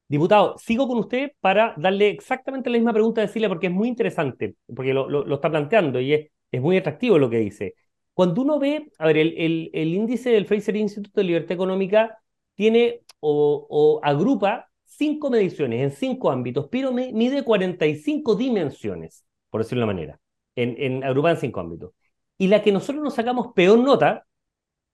Diputado, 0.06 0.56
sigo 0.58 0.86
con 0.86 0.98
usted 0.98 1.32
para 1.40 1.74
darle 1.76 2.10
exactamente 2.10 2.70
la 2.70 2.76
misma 2.76 2.92
pregunta 2.92 3.22
a 3.22 3.26
Cecilia 3.26 3.48
porque 3.48 3.66
es 3.66 3.72
muy 3.72 3.88
interesante, 3.88 4.54
porque 4.74 4.94
lo, 4.94 5.34
está 5.34 5.50
planteando 5.50 6.00
y 6.00 6.12
es, 6.12 6.30
muy 6.60 6.76
atractivo 6.76 7.18
lo 7.18 7.28
que 7.28 7.38
dice. 7.38 7.74
Cuando 8.12 8.42
uno 8.42 8.60
ve, 8.60 8.92
a 8.98 9.06
ver, 9.06 9.16
el, 9.16 9.70
índice 9.72 10.30
del 10.30 10.46
Fraser 10.46 10.76
Institute 10.76 11.20
de 11.20 11.24
Libertad 11.24 11.52
Económica 11.52 12.18
tiene 12.54 13.00
o, 13.18 13.98
agrupa 14.04 14.70
cinco 14.84 15.30
mediciones 15.30 15.80
en 15.82 15.90
cinco 15.90 16.30
ámbitos, 16.30 16.68
pero 16.70 16.92
mide 16.92 17.42
45 17.42 18.36
dimensiones, 18.36 19.24
por 19.50 19.62
decirlo 19.62 19.80
de 19.80 19.84
una 19.84 19.92
manera, 19.94 20.20
en, 20.54 21.02
en 21.02 21.36
cinco 21.38 21.58
ámbitos 21.58 21.90
y 22.38 22.48
la 22.48 22.62
que 22.62 22.72
nosotros 22.72 23.02
nos 23.02 23.14
sacamos 23.14 23.52
peor 23.54 23.78
nota, 23.78 24.26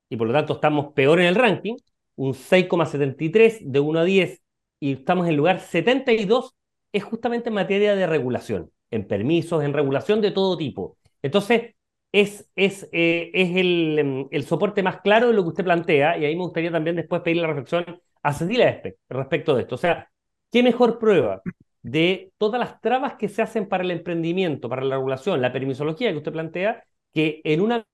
y 0.09 0.17
por 0.17 0.27
lo 0.27 0.33
tanto 0.33 0.55
estamos 0.55 0.93
peor 0.93 1.21
en 1.21 1.27
el 1.27 1.35
ranking, 1.35 1.77
un 2.17 2.35
6,73 2.35 3.61
de 3.63 3.81
1 3.81 3.99
a 4.01 4.05
10, 4.05 4.43
y 4.81 4.93
estamos 4.93 5.29
en 5.29 5.37
lugar 5.37 5.61
72, 5.61 6.55
es 6.93 7.05
justamente 7.05 7.49
en 7.49 7.55
materia 7.55 7.95
de 7.95 8.07
regulación, 8.07 8.71
en 8.91 9.07
permisos, 9.07 9.63
en 9.63 9.73
regulación 9.73 10.21
de 10.21 10.33
todo 10.33 10.57
tipo. 10.57 10.99
Entonces, 11.23 11.75
es, 12.13 12.51
es, 12.57 12.89
eh, 12.93 13.31
es 13.33 13.57
el, 13.57 13.99
em, 13.99 14.29
el, 14.31 14.45
soporte 14.45 14.83
más 14.83 15.01
claro 15.01 15.29
de 15.29 15.35
lo 15.35 15.43
que 15.43 15.51
usted 15.51 15.65
plantea, 15.65 16.19
y 16.19 16.25
ahí 16.25 16.35
me 16.35 16.43
gustaría 16.43 16.73
también 16.73 16.97
después 16.97 17.23
pedir 17.23 17.39
la 17.39 17.49
reflexión 17.49 17.85
a 18.23 18.33
Cecilia 18.33 18.83
respecto 19.09 19.55
de 19.55 19.63
esto. 19.63 19.77
O 19.77 19.79
sea, 19.79 20.11
¿qué 20.51 20.63
mejor 20.63 20.99
prueba 20.99 21.43
de 21.83 22.33
todas 22.39 22.61
las 22.61 22.81
trabas 22.81 23.15
que 23.15 23.29
se 23.29 23.43
hacen 23.43 23.69
para 23.69 23.85
el 23.85 23.91
emprendimiento, 23.91 24.69
para 24.69 24.83
la 24.85 24.97
regulación, 24.97 25.41
la 25.41 25.53
permisología 25.53 26.11
que 26.11 26.19
usted 26.19 26.33
plantea, 26.33 26.85
que 27.13 27.41
en 27.45 27.61
una 27.61 27.87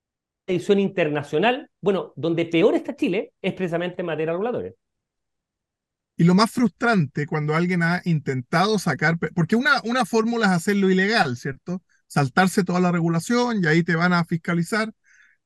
edición 0.45 0.79
internacional, 0.79 1.69
bueno, 1.81 2.13
donde 2.15 2.45
peor 2.45 2.75
está 2.75 2.95
Chile 2.95 3.33
es 3.41 3.53
precisamente 3.53 4.01
en 4.01 4.05
materia 4.05 4.33
regulatoria. 4.33 4.73
Y 6.15 6.23
lo 6.23 6.33
más 6.33 6.49
frustrante 6.49 7.27
cuando 7.27 7.53
alguien 7.55 7.83
ha 7.83 8.01
intentado 8.05 8.79
sacar, 8.79 9.17
porque 9.19 9.55
una, 9.55 9.81
una 9.83 10.05
fórmula 10.05 10.47
es 10.47 10.51
hacerlo 10.51 10.89
ilegal, 10.89 11.37
¿cierto? 11.37 11.83
Saltarse 12.07 12.63
toda 12.63 12.79
la 12.79 12.91
regulación 12.91 13.63
y 13.63 13.67
ahí 13.67 13.83
te 13.83 13.95
van 13.95 14.13
a 14.13 14.25
fiscalizar, 14.25 14.91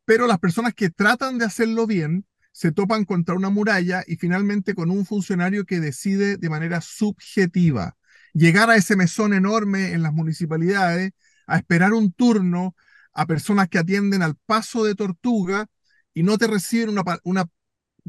pero 0.06 0.28
las 0.28 0.40
personas 0.40 0.74
que 0.74 0.90
tratan 0.90 1.38
de 1.38 1.46
hacerlo 1.46 1.88
bien 1.88 2.26
se 2.54 2.72
topan 2.72 3.06
contra 3.06 3.36
una 3.36 3.50
muralla 3.50 4.04
y 4.08 4.18
finalmente 4.18 4.74
con 4.76 4.92
un 4.92 5.06
funcionario 5.06 5.66
que 5.66 5.80
decide 5.80 6.38
de 6.38 6.50
manera 6.50 6.82
subjetiva 6.82 7.98
llegar 8.34 8.70
a 8.70 8.76
ese 8.76 8.96
mesón 8.96 9.34
enorme 9.34 9.94
en 9.94 10.04
las 10.04 10.14
municipalidades, 10.14 11.12
a 11.48 11.58
esperar 11.58 11.94
un 11.94 12.14
turno, 12.14 12.76
a 13.14 13.26
personas 13.26 13.70
que 13.70 13.80
atienden 13.80 14.22
al 14.22 14.36
paso 14.46 14.84
de 14.84 14.96
tortuga 14.96 15.68
y 16.14 16.24
no 16.24 16.38
te 16.38 16.48
reciben 16.48 16.90
una, 16.90 17.04
una 17.24 17.46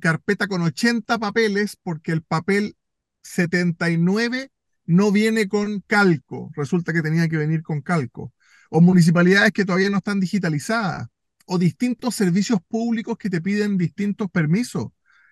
carpeta 0.01 0.47
con 0.49 0.63
80 0.63 1.19
papeles 1.19 1.77
porque 1.83 2.13
el 2.13 2.23
papel 2.23 2.77
79 3.23 4.51
no 4.87 5.13
viene 5.13 5.49
con 5.49 5.81
calco, 5.87 6.51
resulta 6.55 6.93
que 6.93 7.03
tenía 7.03 7.29
que 7.29 7.37
venir 7.37 7.63
con 7.63 7.81
calco, 7.83 8.33
o 8.71 8.81
municipalidades 8.81 9.53
que 9.53 9.65
todavía 9.65 9.91
no 9.91 9.99
están 9.99 10.21
digitalizadas, 10.21 11.09
o 11.47 11.59
distintos 11.59 12.15
servicios 12.15 12.61
públicos 12.69 13.17
que 13.19 13.31
te 13.31 13.41
piden 13.41 13.79
distintos 13.79 14.31
permisos. 14.31 14.89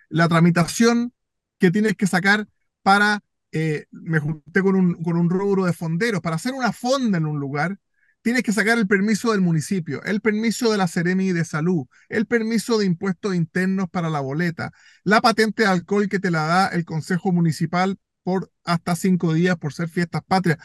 La 0.08 0.28
tramitación 0.28 1.12
que 1.58 1.70
tienes 1.70 1.96
que 1.96 2.06
sacar 2.06 2.48
para, 2.82 3.20
eh, 3.52 3.86
me 3.90 4.18
junté 4.18 4.62
con 4.62 4.76
un, 4.76 5.02
con 5.02 5.16
un 5.16 5.30
rubro 5.30 5.64
de 5.64 5.72
fonderos, 5.72 6.20
para 6.20 6.36
hacer 6.36 6.52
una 6.52 6.72
fonda 6.72 7.18
en 7.18 7.26
un 7.26 7.38
lugar, 7.40 7.78
tienes 8.22 8.42
que 8.42 8.52
sacar 8.52 8.78
el 8.78 8.86
permiso 8.86 9.32
del 9.32 9.40
municipio, 9.40 10.02
el 10.04 10.20
permiso 10.20 10.70
de 10.70 10.78
la 10.78 10.88
Seremi 10.88 11.32
de 11.32 11.44
Salud, 11.44 11.86
el 12.08 12.26
permiso 12.26 12.78
de 12.78 12.86
impuestos 12.86 13.34
internos 13.34 13.88
para 13.90 14.10
la 14.10 14.20
boleta, 14.20 14.72
la 15.04 15.20
patente 15.20 15.62
de 15.62 15.68
alcohol 15.68 16.08
que 16.08 16.18
te 16.18 16.30
la 16.30 16.46
da 16.46 16.68
el 16.68 16.84
Consejo 16.84 17.32
Municipal 17.32 17.98
por 18.22 18.52
hasta 18.64 18.96
cinco 18.96 19.32
días 19.32 19.56
por 19.56 19.72
ser 19.72 19.88
fiestas 19.88 20.22
patrias. 20.26 20.58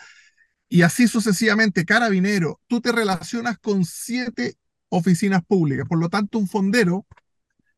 Y 0.67 0.81
así 0.81 1.07
sucesivamente, 1.07 1.85
carabinero, 1.85 2.59
tú 2.67 2.81
te 2.81 2.91
relacionas 2.91 3.57
con 3.59 3.85
siete 3.85 4.57
oficinas 4.89 5.43
públicas. 5.45 5.88
Por 5.88 6.00
lo 6.00 6.09
tanto, 6.09 6.38
un 6.39 6.47
fondero 6.47 7.05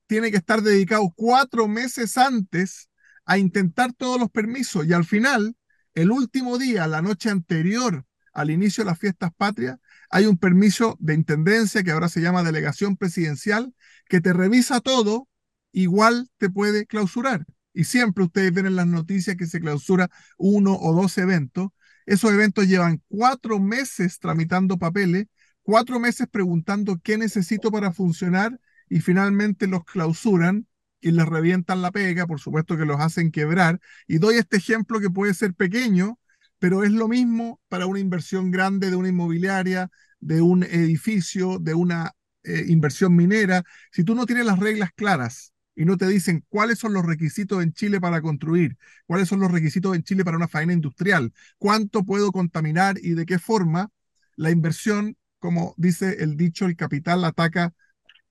tiene 0.07 0.31
que 0.31 0.37
estar 0.37 0.61
dedicado 0.61 1.13
cuatro 1.15 1.67
meses 1.67 2.17
antes 2.17 2.89
a 3.25 3.37
intentar 3.37 3.93
todos 3.93 4.19
los 4.19 4.29
permisos 4.29 4.85
y 4.87 4.93
al 4.93 5.05
final, 5.05 5.55
el 5.93 6.11
último 6.11 6.57
día, 6.57 6.87
la 6.87 7.01
noche 7.01 7.29
anterior 7.29 8.05
al 8.37 8.51
inicio 8.51 8.83
de 8.83 8.91
las 8.91 8.99
fiestas 8.99 9.31
patrias, 9.35 9.79
hay 10.11 10.27
un 10.27 10.37
permiso 10.37 10.95
de 10.99 11.15
intendencia 11.15 11.83
que 11.83 11.89
ahora 11.89 12.07
se 12.07 12.21
llama 12.21 12.43
delegación 12.43 12.95
presidencial, 12.95 13.73
que 14.07 14.21
te 14.21 14.31
revisa 14.31 14.79
todo, 14.79 15.27
igual 15.71 16.29
te 16.37 16.49
puede 16.51 16.85
clausurar. 16.85 17.45
Y 17.73 17.85
siempre 17.85 18.23
ustedes 18.23 18.53
ven 18.53 18.67
en 18.67 18.75
las 18.75 18.85
noticias 18.85 19.37
que 19.37 19.47
se 19.47 19.59
clausura 19.59 20.09
uno 20.37 20.77
o 20.79 20.93
dos 20.93 21.17
eventos. 21.17 21.69
Esos 22.05 22.31
eventos 22.31 22.67
llevan 22.67 23.01
cuatro 23.07 23.59
meses 23.59 24.19
tramitando 24.19 24.77
papeles, 24.77 25.25
cuatro 25.63 25.99
meses 25.99 26.27
preguntando 26.29 26.99
qué 27.03 27.17
necesito 27.17 27.71
para 27.71 27.91
funcionar 27.91 28.59
y 28.87 28.99
finalmente 28.99 29.65
los 29.65 29.83
clausuran 29.83 30.67
y 31.01 31.09
les 31.09 31.25
revientan 31.25 31.81
la 31.81 31.91
pega, 31.91 32.27
por 32.27 32.39
supuesto 32.39 32.77
que 32.77 32.85
los 32.85 32.99
hacen 32.99 33.31
quebrar. 33.31 33.79
Y 34.05 34.19
doy 34.19 34.35
este 34.35 34.57
ejemplo 34.57 34.99
que 34.99 35.09
puede 35.09 35.33
ser 35.33 35.55
pequeño, 35.55 36.19
pero 36.59 36.83
es 36.83 36.91
lo 36.91 37.07
mismo 37.07 37.59
para 37.69 37.85
una 37.85 37.99
inversión 37.99 38.51
grande 38.51 38.89
de 38.89 38.95
una 38.95 39.09
inmobiliaria, 39.09 39.89
de 40.19 40.41
un 40.41 40.63
edificio, 40.63 41.59
de 41.59 41.73
una 41.73 42.11
eh, 42.43 42.65
inversión 42.67 43.15
minera. 43.15 43.63
Si 43.91 44.03
tú 44.03 44.15
no 44.15 44.25
tienes 44.25 44.45
las 44.45 44.59
reglas 44.59 44.91
claras 44.95 45.53
y 45.75 45.85
no 45.85 45.97
te 45.97 46.07
dicen 46.07 46.43
cuáles 46.49 46.79
son 46.79 46.93
los 46.93 47.05
requisitos 47.05 47.61
en 47.63 47.73
Chile 47.73 48.01
para 48.01 48.21
construir, 48.21 48.77
cuáles 49.05 49.27
son 49.29 49.39
los 49.39 49.51
requisitos 49.51 49.95
en 49.95 50.03
Chile 50.03 50.25
para 50.25 50.37
una 50.37 50.47
faena 50.47 50.73
industrial, 50.73 51.31
cuánto 51.57 52.03
puedo 52.03 52.31
contaminar 52.31 52.97
y 53.01 53.11
de 53.13 53.25
qué 53.25 53.39
forma, 53.39 53.89
la 54.35 54.51
inversión, 54.51 55.17
como 55.39 55.73
dice 55.77 56.17
el 56.23 56.37
dicho, 56.37 56.65
el 56.65 56.75
capital 56.75 57.23
ataca 57.25 57.73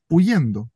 huyendo. 0.09 0.71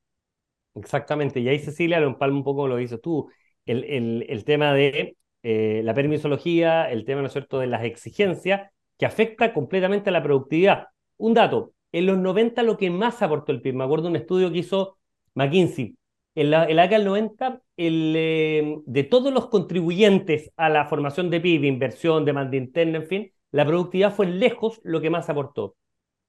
Exactamente, 0.75 1.40
y 1.40 1.49
ahí 1.49 1.59
Cecilia 1.59 1.99
lo 2.00 2.07
empalma 2.09 2.37
un 2.38 2.45
poco 2.45 2.69
lo 2.69 2.76
dices 2.76 3.00
tú, 3.00 3.28
el, 3.66 3.85
el, 3.85 4.25
el 4.28 4.45
tema 4.45 4.73
de 4.73 5.16
eh, 5.42 5.82
la 5.85 5.94
permisología, 5.94 6.90
el 6.90 7.04
tema, 7.04 7.20
¿no 7.20 7.28
es 7.28 7.32
cierto?, 7.32 7.59
de 7.59 7.66
las 7.66 7.85
exigencias, 7.85 8.70
que 8.99 9.06
afecta 9.06 9.52
completamente 9.52 10.11
a 10.11 10.12
la 10.12 10.23
productividad. 10.23 10.88
Un 11.16 11.35
dato, 11.35 11.73
en 11.92 12.06
los 12.06 12.18
90 12.18 12.62
lo 12.62 12.76
que 12.76 12.90
más 12.90 13.23
aportó 13.23 13.52
el 13.52 13.62
PIB, 13.62 13.75
me 13.75 13.85
acuerdo 13.85 14.04
de 14.04 14.11
un 14.11 14.16
estudio 14.16 14.52
que 14.52 14.59
hizo 14.59 14.99
McKinsey, 15.35 15.97
en 16.35 16.50
la, 16.50 16.66
década 16.66 16.88
del 16.88 17.04
90, 17.04 17.61
el, 17.76 18.14
eh, 18.16 18.76
de 18.87 19.04
todos 19.04 19.32
los 19.32 19.49
contribuyentes 19.49 20.52
a 20.56 20.68
la 20.68 20.87
formación 20.87 21.28
de 21.28 21.40
PIB, 21.40 21.64
inversión, 21.64 22.25
demanda 22.25 22.56
interna, 22.56 22.99
en 22.99 23.06
fin, 23.06 23.32
la 23.50 23.66
productividad 23.66 24.14
fue 24.14 24.26
lejos 24.26 24.80
lo 24.85 25.00
que 25.00 25.11
más 25.11 25.28
aportó. 25.28 25.76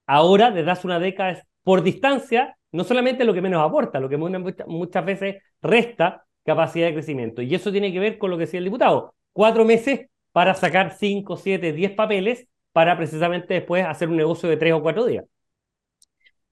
Ahora, 0.08 0.52
desde 0.52 0.72
hace 0.72 0.88
una 0.88 1.00
década, 1.00 1.32
es 1.32 1.44
por 1.64 1.84
distancia, 1.84 2.58
no 2.72 2.84
solamente 2.84 3.26
lo 3.26 3.34
que 3.34 3.42
menos 3.42 3.64
aporta, 3.64 4.00
lo 4.00 4.10
que 4.10 4.18
muchas 4.18 5.06
veces 5.06 5.44
resta 5.62 6.26
capacidad 6.46 6.88
de 6.88 6.94
crecimiento. 6.94 7.42
Y 7.42 7.54
eso 7.56 7.72
tiene 7.72 7.92
que 7.92 8.00
ver 8.00 8.18
con 8.18 8.30
lo 8.32 8.38
que 8.38 8.46
decía 8.46 8.60
el 8.60 8.66
diputado. 8.66 9.16
Cuatro 9.34 9.66
meses 9.66 10.08
para 10.32 10.54
sacar 10.54 10.96
cinco, 10.98 11.38
siete, 11.38 11.74
diez 11.74 11.92
papeles 11.92 12.48
para 12.72 12.98
precisamente 12.98 13.54
después 13.54 13.86
hacer 13.86 14.10
un 14.10 14.18
negocio 14.18 14.50
de 14.50 14.58
tres 14.58 14.74
o 14.74 14.82
cuatro 14.82 15.06
días. 15.06 15.26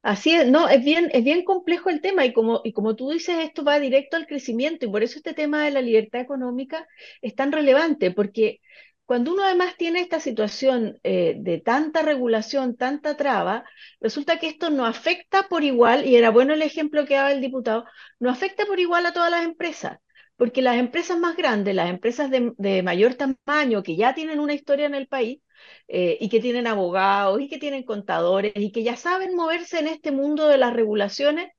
Así 0.01 0.33
es, 0.33 0.47
no, 0.47 0.69
es 0.69 0.83
bien, 0.83 1.09
es 1.13 1.23
bien 1.25 1.43
complejo 1.43 1.89
el 1.89 1.99
tema 2.01 2.25
y 2.25 2.31
como, 2.31 2.61
y 2.63 2.71
como 2.71 2.95
tú 2.95 3.09
dices, 3.11 3.35
esto 3.43 3.65
va 3.65 3.79
directo 3.81 4.15
al 4.15 4.27
crecimiento 4.27 4.85
y 4.85 4.89
por 4.89 5.03
eso 5.03 5.17
este 5.17 5.33
tema 5.33 5.65
de 5.65 5.71
la 5.71 5.81
libertad 5.81 6.21
económica 6.21 6.87
es 7.21 7.35
tan 7.35 7.51
relevante, 7.51 8.11
porque 8.11 8.61
cuando 9.09 9.33
uno 9.33 9.43
además 9.43 9.75
tiene 9.75 10.01
esta 10.01 10.19
situación 10.19 10.99
eh, 11.01 11.33
de 11.39 11.59
tanta 11.59 12.03
regulación, 12.03 12.77
tanta 12.77 13.17
traba, 13.17 13.65
resulta 13.99 14.37
que 14.37 14.45
esto 14.45 14.69
no 14.69 14.85
afecta 14.85 15.47
por 15.47 15.63
igual, 15.63 16.05
y 16.05 16.15
era 16.15 16.29
bueno 16.29 16.53
el 16.53 16.61
ejemplo 16.61 17.07
que 17.07 17.15
daba 17.15 17.31
el 17.31 17.41
diputado, 17.41 17.85
no 18.19 18.29
afecta 18.29 18.67
por 18.67 18.79
igual 18.79 19.07
a 19.07 19.11
todas 19.11 19.31
las 19.31 19.45
empresas, 19.45 19.97
porque 20.37 20.61
las 20.61 20.77
empresas 20.77 21.17
más 21.17 21.35
grandes, 21.35 21.73
las 21.73 21.89
empresas 21.89 22.29
de, 22.29 22.83
mayor 22.83 23.15
tamaño, 23.15 23.81
que 23.81 23.95
ya 23.95 24.13
tienen 24.13 24.39
una 24.39 24.53
historia 24.53 24.85
en 24.85 24.93
el 24.93 25.07
país, 25.07 25.41
eh, 25.87 26.19
y 26.21 26.29
que 26.29 26.39
tienen 26.39 26.67
abogados, 26.67 27.41
y 27.41 27.49
que 27.49 27.57
tienen 27.57 27.81
contadores, 27.81 28.53
y 28.55 28.71
que 28.71 28.83
ya 28.83 28.95
saben 28.95 29.35
moverse 29.35 29.79
en 29.79 29.87
este 29.87 30.11
mundo 30.11 30.47
de 30.47 30.59
las 30.59 30.71
regulaciones, 30.71 31.49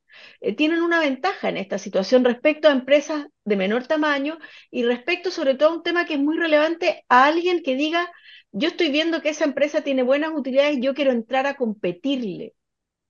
eh, 0.41 0.55
tienen 0.55 0.83
una 0.83 1.01
ventaja 1.01 1.49
en 1.49 1.57
esta 1.57 1.79
situación 1.79 2.25
respecto 2.25 2.69
a 2.69 2.73
empresas 2.73 3.27
de 3.45 3.57
menor 3.57 3.87
tamaño 3.87 4.39
y 4.71 4.85
respecto 4.85 5.31
sobre 5.31 5.55
todo 5.55 5.71
a 5.71 5.75
un 5.77 5.83
tema 5.83 6.07
que 6.07 6.15
es 6.15 6.21
muy 6.21 6.37
relevante 6.37 7.05
a 7.09 7.27
alguien 7.27 7.63
que 7.63 7.77
diga, 7.77 8.11
yo 8.53 8.69
estoy 8.69 8.91
viendo 8.91 9.23
que 9.23 9.31
esa 9.31 9.45
empresa 9.45 9.83
tiene 9.83 10.03
buenas 10.03 10.33
utilidades, 10.35 10.79
yo 10.81 10.95
quiero 10.95 11.13
entrar 11.13 11.47
a 11.47 11.55
competirle. 11.57 12.55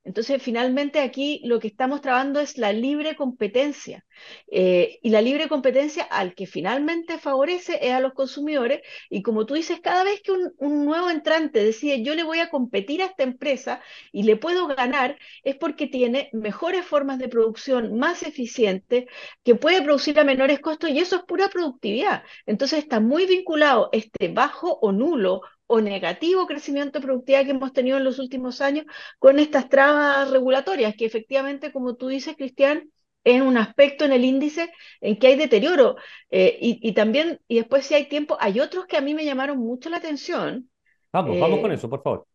Entonces, 0.03 0.43
finalmente 0.43 1.01
aquí 1.01 1.43
lo 1.45 1.61
que 1.61 1.69
estamos 1.69 2.01
trabajando 2.01 2.41
es 2.41 2.57
la 2.57 2.73
libre 2.73 3.17
competencia. 3.17 4.05
Eh, 4.51 4.99
y 5.03 5.11
la 5.11 5.21
libre 5.23 5.49
competencia 5.49 6.05
al 6.05 6.35
que 6.35 6.47
finalmente 6.47 7.19
favorece 7.19 7.79
es 7.83 7.93
a 7.93 8.01
los 8.01 8.15
consumidores. 8.15 8.81
Y 9.11 9.23
como 9.23 9.45
tú 9.47 9.55
dices, 9.55 9.81
cada 9.81 10.05
vez 10.05 10.23
que 10.23 10.33
un, 10.33 10.53
un, 10.59 10.85
nuevo 10.87 11.11
entrante 11.11 11.63
decide 11.63 12.03
yo 12.03 12.15
le 12.15 12.23
voy 12.25 12.41
a 12.41 12.51
competir 12.51 13.03
a 13.03 13.07
esta 13.07 13.23
empresa 13.25 13.83
y 14.11 14.23
le 14.23 14.37
puedo 14.37 14.67
ganar, 14.69 15.19
es 15.43 15.57
porque 15.57 15.87
tiene 15.87 16.31
mejores 16.33 16.85
formas 16.87 17.19
de 17.19 17.29
producción, 17.29 17.99
más 17.99 18.23
eficientes, 18.23 19.05
que 19.45 19.55
puede 19.55 19.83
producir 19.83 20.19
a 20.19 20.25
menores 20.25 20.61
costos 20.61 20.91
y 20.91 20.99
eso 20.99 21.17
es 21.17 21.23
pura 21.25 21.49
productividad. 21.49 22.23
Entonces 22.47 22.81
está 22.81 23.01
muy 23.01 23.27
vinculado 23.27 23.91
este 23.93 24.29
bajo 24.29 24.79
o 24.81 24.93
nulo 24.93 25.43
o 25.73 25.81
negativo 25.81 26.49
crecimiento 26.49 26.99
de 26.99 27.07
productividad 27.07 27.45
que 27.45 27.53
hemos 27.53 27.73
tenido 27.73 27.97
en 27.97 28.03
los 28.03 28.19
últimos 28.19 28.61
años 28.61 28.87
con 29.21 29.39
estas 29.39 29.69
trabas 29.69 30.29
regulatorias, 30.29 30.97
que 30.97 31.07
efectivamente, 31.07 31.71
como 31.71 31.95
tú 31.95 32.09
dices, 32.09 32.35
Cristian, 32.37 32.91
es 33.23 33.41
un 33.41 33.57
aspecto 33.57 34.05
en 34.05 34.13
el 34.13 34.25
índice 34.25 34.73
en 35.01 35.17
que 35.17 35.29
hay 35.29 35.37
deterioro. 35.37 35.95
Eh, 36.29 36.59
y, 36.61 36.93
también, 36.93 37.41
y 37.47 37.59
después 37.59 37.87
si 37.87 37.95
hay 37.95 38.09
tiempo, 38.09 38.37
hay 38.41 38.59
otros 38.59 38.87
que 38.87 38.97
a 38.97 39.01
mí 39.01 39.15
me 39.15 39.25
llamaron 39.25 39.59
mucho 39.59 39.91
la 39.91 39.99
atención. 39.99 40.69
Vamos, 41.13 41.39
vamos 41.39 41.61
con 41.61 41.71
eh, 41.71 41.75
eso, 41.75 41.89
por 41.89 42.03
favor. 42.03 42.27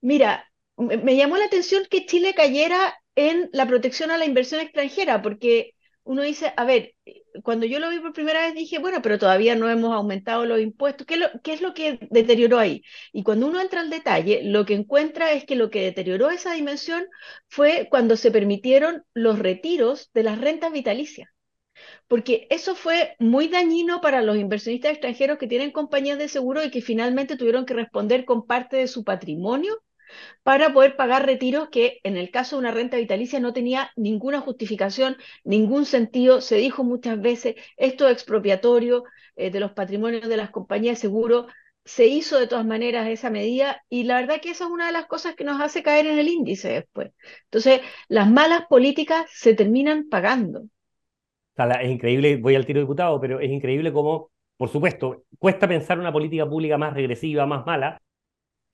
Mira, 0.00 0.50
me 0.76 1.14
llamó 1.14 1.36
la 1.36 1.44
atención 1.44 1.84
que 1.88 2.06
Chile 2.06 2.34
cayera 2.34 2.98
en 3.14 3.50
la 3.52 3.68
protección 3.68 4.10
a 4.10 4.18
la 4.18 4.24
inversión 4.24 4.60
extranjera, 4.60 5.22
porque 5.22 5.74
uno 6.02 6.22
dice, 6.22 6.52
a 6.56 6.64
ver, 6.64 6.94
cuando 7.42 7.66
yo 7.66 7.80
lo 7.80 7.90
vi 7.90 7.98
por 7.98 8.12
primera 8.12 8.42
vez 8.42 8.54
dije, 8.54 8.78
bueno, 8.78 9.02
pero 9.02 9.18
todavía 9.18 9.56
no 9.56 9.68
hemos 9.68 9.92
aumentado 9.92 10.44
los 10.46 10.60
impuestos. 10.60 11.06
¿Qué, 11.06 11.52
es 11.52 11.60
lo 11.60 11.74
que 11.74 11.98
deterioró 12.10 12.58
ahí? 12.58 12.82
Y 13.12 13.22
cuando 13.22 13.46
uno 13.46 13.60
entra 13.60 13.80
al 13.80 13.90
detalle, 13.90 14.42
lo 14.44 14.64
que 14.64 14.74
encuentra 14.74 15.32
es 15.32 15.44
que 15.44 15.56
lo 15.56 15.70
que 15.70 15.82
deterioró 15.82 16.30
esa 16.30 16.52
dimensión 16.52 17.06
fue 17.48 17.88
cuando 17.90 18.16
se 18.16 18.30
permitieron 18.30 19.04
los 19.14 19.38
retiros 19.38 20.10
de 20.14 20.22
las 20.22 20.40
rentas 20.40 20.72
vitalicias. 20.72 21.28
Porque 22.08 22.46
eso 22.50 22.74
fue 22.74 23.16
muy 23.18 23.48
dañino 23.48 24.00
para 24.00 24.22
los 24.22 24.36
inversionistas 24.36 24.92
extranjeros 24.92 25.38
que 25.38 25.48
tienen 25.48 25.72
compañías 25.72 26.18
de 26.18 26.28
seguro 26.28 26.62
y 26.62 26.70
que 26.70 26.82
finalmente 26.82 27.36
tuvieron 27.36 27.66
que 27.66 27.74
responder 27.74 28.24
con 28.24 28.46
parte 28.46 28.76
de 28.76 28.88
su 28.88 29.04
patrimonio 29.04 29.82
para 30.42 30.72
poder 30.72 30.96
pagar 30.96 31.26
retiros 31.26 31.68
que 31.70 32.00
en 32.04 32.16
el 32.16 32.30
caso 32.30 32.56
de 32.56 32.60
una 32.60 32.70
renta 32.70 32.96
vitalicia 32.96 33.40
no 33.40 33.52
tenía 33.52 33.90
ninguna 33.96 34.40
justificación, 34.40 35.16
ningún 35.44 35.86
sentido. 35.86 36.40
Se 36.40 36.56
dijo 36.56 36.84
muchas 36.84 37.20
veces, 37.20 37.56
esto 37.76 38.06
es 38.06 38.12
expropiatorio 38.12 39.04
eh, 39.36 39.50
de 39.50 39.60
los 39.60 39.72
patrimonios 39.72 40.28
de 40.28 40.36
las 40.36 40.50
compañías 40.50 40.98
de 40.98 41.00
seguro. 41.02 41.46
Se 41.84 42.06
hizo 42.06 42.38
de 42.38 42.46
todas 42.46 42.64
maneras 42.64 43.08
esa 43.08 43.30
medida 43.30 43.82
y 43.88 44.04
la 44.04 44.20
verdad 44.20 44.40
que 44.40 44.50
esa 44.50 44.64
es 44.64 44.70
una 44.70 44.86
de 44.86 44.92
las 44.92 45.06
cosas 45.06 45.34
que 45.34 45.44
nos 45.44 45.60
hace 45.60 45.82
caer 45.82 46.06
en 46.06 46.18
el 46.18 46.28
índice 46.28 46.68
después. 46.68 47.12
Entonces, 47.44 47.80
las 48.08 48.30
malas 48.30 48.62
políticas 48.68 49.26
se 49.30 49.54
terminan 49.54 50.08
pagando. 50.08 50.64
es 51.56 51.90
increíble, 51.90 52.36
voy 52.36 52.54
al 52.54 52.66
tiro 52.66 52.80
diputado, 52.80 53.20
pero 53.20 53.40
es 53.40 53.50
increíble 53.50 53.92
cómo, 53.92 54.30
por 54.56 54.70
supuesto, 54.70 55.24
cuesta 55.38 55.68
pensar 55.68 55.98
una 55.98 56.12
política 56.12 56.48
pública 56.48 56.78
más 56.78 56.94
regresiva, 56.94 57.44
más 57.44 57.66
mala, 57.66 58.00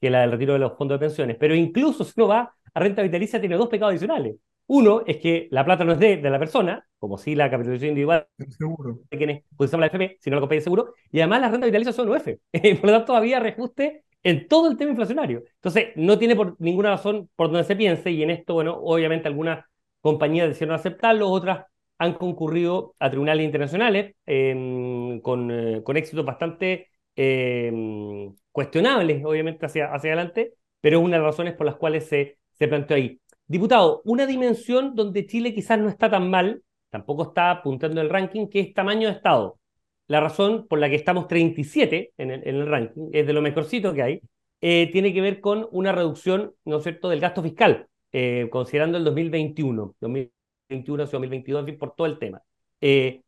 que 0.00 0.10
la 0.10 0.20
del 0.22 0.32
retiro 0.32 0.54
de 0.54 0.58
los 0.60 0.76
fondos 0.76 0.98
de 0.98 1.06
pensiones. 1.06 1.36
Pero 1.38 1.54
incluso 1.54 2.04
si 2.04 2.12
uno 2.16 2.28
va 2.28 2.54
a 2.72 2.80
renta 2.80 3.02
vitalicia, 3.02 3.40
tiene 3.40 3.56
dos 3.56 3.68
pecados 3.68 3.92
adicionales. 3.92 4.36
Uno 4.66 5.02
es 5.06 5.16
que 5.16 5.48
la 5.50 5.64
plata 5.64 5.84
no 5.84 5.92
es 5.92 5.98
de, 5.98 6.18
de 6.18 6.30
la 6.30 6.38
persona, 6.38 6.86
como 6.98 7.18
si 7.18 7.34
la 7.34 7.50
capitalización 7.50 7.90
individual 7.90 8.26
seguro. 8.56 9.00
de 9.10 9.16
quienes 9.18 9.44
utilizamos 9.52 9.80
la 9.80 9.86
FP, 9.86 10.18
sino 10.20 10.36
la 10.36 10.40
compañía 10.40 10.60
de 10.60 10.64
seguro, 10.64 10.94
y 11.10 11.18
además 11.18 11.40
las 11.40 11.50
rentas 11.50 11.68
vitalicias 11.68 11.96
son 11.96 12.08
UF. 12.08 12.28
por 12.80 12.90
lo 12.90 12.96
tanto, 12.98 13.16
había 13.16 13.40
reajuste 13.40 14.04
en 14.22 14.46
todo 14.46 14.70
el 14.70 14.76
tema 14.76 14.90
inflacionario. 14.90 15.42
Entonces, 15.56 15.88
no 15.96 16.18
tiene 16.18 16.36
por 16.36 16.54
ninguna 16.60 16.90
razón 16.90 17.28
por 17.34 17.48
donde 17.48 17.64
se 17.64 17.74
piense, 17.74 18.10
y 18.12 18.22
en 18.22 18.30
esto, 18.30 18.54
bueno, 18.54 18.78
obviamente 18.80 19.26
algunas 19.26 19.64
compañías 20.00 20.48
decidieron 20.48 20.76
aceptarlo, 20.76 21.28
otras 21.28 21.66
han 21.98 22.14
concurrido 22.14 22.94
a 22.98 23.10
tribunales 23.10 23.44
internacionales 23.44 24.14
con, 24.24 25.50
eh, 25.50 25.82
con 25.84 25.96
éxitos 25.98 26.24
bastante 26.24 26.88
eh, 27.14 28.30
cuestionables, 28.52 29.24
obviamente, 29.24 29.66
hacia, 29.66 29.92
hacia 29.92 30.12
adelante, 30.12 30.54
pero 30.80 30.98
es 30.98 31.04
una 31.04 31.16
de 31.16 31.22
las 31.22 31.32
razones 31.32 31.54
por 31.54 31.66
las 31.66 31.76
cuales 31.76 32.06
se, 32.06 32.38
se 32.52 32.68
planteó 32.68 32.96
ahí. 32.96 33.20
Diputado, 33.46 34.02
una 34.04 34.26
dimensión 34.26 34.94
donde 34.94 35.26
Chile 35.26 35.54
quizás 35.54 35.78
no 35.78 35.88
está 35.88 36.10
tan 36.10 36.30
mal, 36.30 36.62
tampoco 36.90 37.24
está 37.24 37.50
apuntando 37.50 38.00
el 38.00 38.10
ranking, 38.10 38.46
que 38.48 38.60
es 38.60 38.74
tamaño 38.74 39.08
de 39.08 39.14
Estado. 39.14 39.58
La 40.06 40.20
razón 40.20 40.66
por 40.68 40.78
la 40.78 40.88
que 40.88 40.96
estamos 40.96 41.28
37 41.28 42.12
en 42.18 42.30
el, 42.30 42.46
en 42.46 42.56
el 42.56 42.66
ranking, 42.66 43.10
es 43.12 43.26
de 43.26 43.32
lo 43.32 43.42
mejorcito 43.42 43.94
que 43.94 44.02
hay, 44.02 44.20
eh, 44.60 44.90
tiene 44.92 45.14
que 45.14 45.20
ver 45.20 45.40
con 45.40 45.66
una 45.70 45.92
reducción, 45.92 46.52
¿no 46.64 46.80
cierto?, 46.80 47.08
del 47.08 47.20
gasto 47.20 47.42
fiscal, 47.42 47.86
eh, 48.12 48.48
considerando 48.50 48.98
el 48.98 49.04
2021, 49.04 49.94
2021 50.00 51.02
hacia 51.04 51.18
2022, 51.18 51.60
en 51.60 51.66
fin, 51.66 51.78
por 51.78 51.94
todo 51.94 52.06
el 52.06 52.18
tema. 52.18 52.42
Eh, 52.80 53.22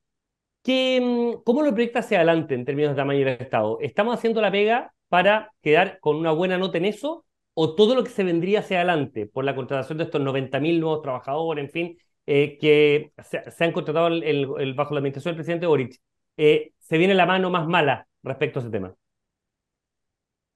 ¿qué, 0.62 1.00
mm, 1.00 1.42
¿Cómo 1.44 1.62
lo 1.62 1.72
proyecta 1.72 2.00
hacia 2.00 2.18
adelante 2.18 2.54
en 2.54 2.64
términos 2.64 2.92
de 2.92 2.96
tamaño 2.96 3.20
del 3.20 3.40
Estado? 3.40 3.78
¿Estamos 3.80 4.14
haciendo 4.14 4.40
la 4.40 4.50
pega 4.50 4.92
para 5.08 5.52
quedar 5.62 5.98
con 6.00 6.16
una 6.16 6.32
buena 6.32 6.58
nota 6.58 6.78
en 6.78 6.86
eso? 6.86 7.24
¿O 7.54 7.74
todo 7.74 7.94
lo 7.94 8.04
que 8.04 8.10
se 8.10 8.24
vendría 8.24 8.60
hacia 8.60 8.78
adelante 8.78 9.26
por 9.26 9.44
la 9.44 9.54
contratación 9.54 9.98
de 9.98 10.04
estos 10.04 10.20
90.000 10.22 10.80
nuevos 10.80 11.02
trabajadores, 11.02 11.64
en 11.64 11.70
fin, 11.70 11.98
que 12.24 13.12
se, 13.22 13.64
han 13.64 13.72
contratado 13.72 14.08
bajo 14.74 14.94
la 14.94 14.98
administración 14.98 15.32
del 15.32 15.36
presidente 15.36 15.66
Boric, 15.66 16.00
se 16.36 16.98
viene 16.98 17.14
la 17.14 17.26
mano 17.26 17.50
más 17.50 17.66
mala 17.68 18.06
respecto 18.22 18.58
a 18.58 18.62
ese 18.62 18.70
tema? 18.70 18.94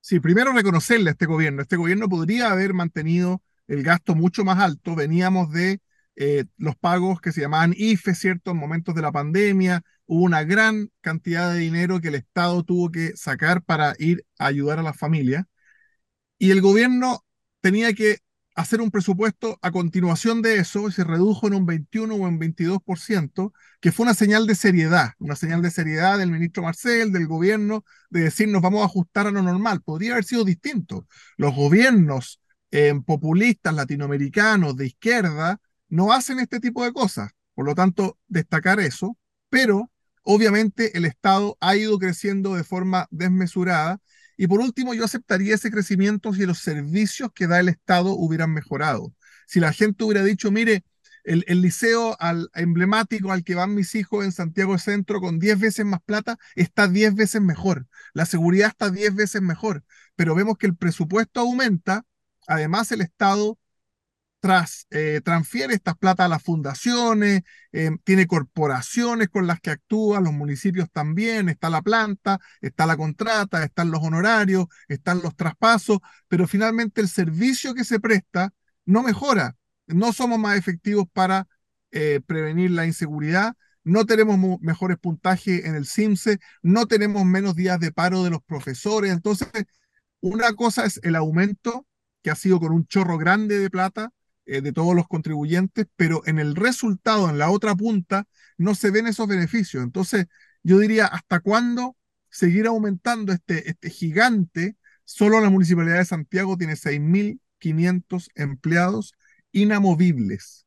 Sí, 0.01 0.21
primero 0.21 0.53
reconocerle 0.53 1.11
a 1.11 1.13
este 1.13 1.27
gobierno. 1.27 1.63
Este 1.63 1.77
gobierno 1.77 2.09
podría 2.09 2.53
haber 2.53 2.73
mantenido 2.73 3.43
el 3.67 3.83
gasto 3.83 4.15
mucho 4.15 4.45
más 4.45 4.59
alto. 4.59 4.95
Veníamos 4.95 5.51
de 5.51 5.81
eh, 6.17 6.45
los 6.57 6.77
pagos 6.77 7.21
que 7.21 7.33
se 7.33 7.43
llamaban 7.43 7.75
IFE, 7.77 8.15
¿cierto? 8.15 8.53
En 8.53 8.57
momentos 8.59 8.95
de 8.95 9.03
la 9.03 9.13
pandemia. 9.13 9.83
Hubo 10.07 10.23
una 10.25 10.45
gran 10.45 10.91
cantidad 11.01 11.53
de 11.53 11.59
dinero 11.59 12.01
que 12.01 12.09
el 12.09 12.15
Estado 12.17 12.63
tuvo 12.65 12.91
que 12.91 13.17
sacar 13.17 13.63
para 13.63 13.95
ir 13.99 14.25
a 14.39 14.47
ayudar 14.47 14.79
a 14.79 14.83
las 14.83 14.97
familias. 14.97 15.45
Y 16.39 16.51
el 16.51 16.61
gobierno 16.61 17.25
tenía 17.61 17.93
que 17.93 18.19
hacer 18.55 18.81
un 18.81 18.91
presupuesto 18.91 19.59
a 19.61 19.71
continuación 19.71 20.41
de 20.41 20.57
eso, 20.57 20.91
se 20.91 21.05
redujo 21.05 21.47
en 21.47 21.55
un 21.55 21.67
21 21.67 22.15
o 22.15 22.27
en 22.27 22.39
22%, 22.39 23.53
que 23.81 23.93
fue 23.93 24.05
una 24.05 24.15
señal 24.15 24.47
de 24.47 24.55
seriedad, 24.55 25.11
una 25.19 25.37
señal 25.37 25.61
de 25.61 25.71
seriedad 25.71 26.19
del 26.19 26.31
ministro 26.31 26.63
Marcel, 26.63 27.13
del 27.13 27.27
gobierno, 27.27 27.85
de 28.09 28.23
decir 28.23 28.49
nos 28.49 28.63
vamos 28.63 28.83
a 28.83 28.87
ajustar 28.87 29.27
a 29.27 29.31
lo 29.31 29.43
normal. 29.43 29.83
Podría 29.83 30.13
haber 30.13 30.25
sido 30.25 30.45
distinto. 30.45 31.07
Los 31.37 31.55
gobiernos 31.55 32.41
eh, 32.71 32.95
populistas 33.05 33.75
latinoamericanos 33.75 34.75
de 34.77 34.87
izquierda 34.87 35.61
no 35.89 36.13
hacen 36.13 36.39
este 36.41 36.61
tipo 36.61 36.85
de 36.85 36.93
cosas. 36.93 37.31
Por 37.55 37.65
lo 37.65 37.75
tanto, 37.75 38.19
destacar 38.29 38.81
eso, 38.81 39.17
pero 39.49 39.91
obviamente 40.23 40.97
el 40.99 41.05
Estado 41.05 41.57
ha 41.61 41.77
ido 41.77 41.99
creciendo 41.99 42.55
de 42.55 42.65
forma 42.65 43.07
desmesurada 43.11 44.01
y 44.37 44.47
por 44.49 44.61
último, 44.61 44.95
yo 44.95 45.05
aceptaría 45.05 45.55
ese 45.55 45.71
crecimiento 45.71 46.33
si 46.35 46.45
los 46.47 46.59
servicios 46.59 47.31
que 47.35 47.47
da 47.47 47.61
el 47.61 47.69
Estado 47.69 48.11
hubieran 48.13 48.53
mejorado. 48.53 49.15
Si 49.47 49.61
la 49.61 49.73
gente 49.73 50.05
hubiera 50.05 50.23
dicho, 50.25 50.51
mire, 50.51 50.85
el, 51.25 51.43
liceo 51.61 52.17
al, 52.21 52.51
emblemático 52.55 53.33
al 53.33 53.43
que 53.43 53.55
van 53.57 53.75
mis 53.75 53.95
hijos 53.95 54.25
en 54.25 54.33
Santiago 54.33 54.79
Centro 54.79 55.21
con 55.21 55.39
10 55.41 55.59
veces 55.59 55.85
más 55.85 56.01
plata 56.03 56.39
está 56.55 56.87
10 56.87 57.15
veces 57.15 57.41
mejor. 57.41 57.87
La 58.13 58.27
seguridad 58.27 58.69
está 58.69 58.91
10 58.91 59.15
veces 59.15 59.43
mejor. 59.43 59.85
Pero 60.15 60.35
vemos 60.35 60.57
que 60.59 60.67
el 60.67 60.77
presupuesto 60.77 61.41
aumenta. 61.41 62.05
Además, 62.47 62.93
el 62.93 63.01
Estado 63.01 63.59
eh, 64.91 65.21
transfiere 65.25 65.75
estas 65.75 65.97
plata 65.97 66.25
a 66.25 66.29
las 66.29 66.43
fundaciones, 66.43 67.43
eh, 67.73 67.91
tiene 68.05 68.27
corporaciones 68.27 69.29
con 69.29 69.47
las 69.47 69.61
que 69.61 69.71
actúa, 69.71 70.21
los 70.21 70.33
municipios 70.33 70.91
también, 70.91 71.49
está 71.49 71.71
la 71.71 71.83
planta, 71.83 72.39
está 72.61 72.87
la 72.87 72.97
contrata, 72.97 73.65
están 73.65 73.91
los 73.91 74.03
honorarios, 74.03 74.67
están 74.89 75.21
los 75.23 75.37
traspasos, 75.37 75.99
pero 76.29 76.47
finalmente 76.47 77.01
el 77.01 77.09
servicio 77.09 77.75
que 77.75 77.85
se 77.85 78.01
presta 78.01 78.53
no 78.85 79.03
mejora. 79.03 79.57
No 79.87 80.13
somos 80.13 80.39
más 80.39 80.59
efectivos 80.59 81.07
para 81.13 81.47
eh, 81.93 82.21
prevenir 82.27 82.71
la 82.73 82.87
inseguridad, 82.87 83.55
no 83.85 84.05
tenemos 84.05 84.39
mejores 84.61 84.99
puntajes 84.99 85.65
en 85.65 85.77
el 85.77 85.87
CIMSE, 85.87 86.39
no 86.63 86.87
tenemos 86.87 87.25
menos 87.25 87.55
días 87.55 87.79
de 87.79 87.93
paro 87.93 88.25
de 88.25 88.31
los 88.31 88.43
profesores. 88.43 89.13
Entonces, 89.13 89.49
una 90.21 90.53
cosa 90.55 90.85
es 90.85 90.99
el 91.05 91.15
aumento 91.17 91.87
que 92.23 92.31
ha 92.33 92.35
sido 92.35 92.59
con 92.59 92.73
un 92.73 92.87
chorro 92.89 93.19
grande 93.19 93.59
de 93.61 93.71
plata, 93.71 94.11
eh, 94.47 94.61
de 94.61 94.73
todos 94.73 94.95
los 94.95 95.09
contribuyentes, 95.09 95.87
pero 95.97 96.23
en 96.27 96.39
el 96.39 96.57
resultado, 96.57 97.29
en 97.31 97.39
la 97.39 97.51
otra 97.51 97.75
punta, 97.75 98.27
no 98.59 98.75
se 98.75 98.91
ven 98.91 99.07
esos 99.07 99.29
beneficios. 99.29 99.83
Entonces, 99.83 100.27
yo 100.63 100.79
diría, 100.79 101.07
¿hasta 101.07 101.41
cuándo 101.41 101.97
seguir 102.31 102.67
aumentando 102.67 103.33
este, 103.33 103.69
este 103.71 103.91
gigante? 103.91 104.77
Solo 105.05 105.41
la 105.41 105.51
Municipalidad 105.51 105.99
de 105.99 106.05
Santiago 106.05 106.57
tiene 106.57 106.77
6.500 106.77 108.31
empleados 108.35 109.15
inamovibles. 109.53 110.67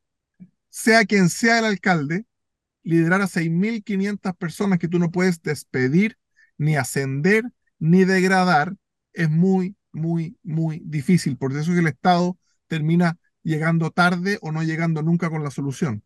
Sea 0.68 1.04
quien 1.04 1.28
sea 1.28 1.58
el 1.60 1.64
alcalde, 1.66 2.26
liderar 2.82 3.22
a 3.22 3.28
6.500 3.28 4.34
personas 4.36 4.78
que 4.78 4.88
tú 4.88 4.98
no 4.98 5.10
puedes 5.10 5.42
despedir, 5.42 6.18
ni 6.58 6.76
ascender, 6.76 7.44
ni 7.78 8.04
degradar, 8.04 8.76
es 9.12 9.30
muy, 9.30 9.76
muy, 9.92 10.38
muy 10.42 10.82
difícil. 10.84 11.36
Por 11.36 11.52
eso 11.52 11.60
es 11.60 11.68
que 11.68 11.80
el 11.80 11.86
Estado 11.88 12.38
termina 12.68 13.18
llegando 13.42 13.90
tarde 13.90 14.38
o 14.42 14.52
no 14.52 14.62
llegando 14.62 15.02
nunca 15.02 15.30
con 15.30 15.42
la 15.42 15.50
solución. 15.50 16.02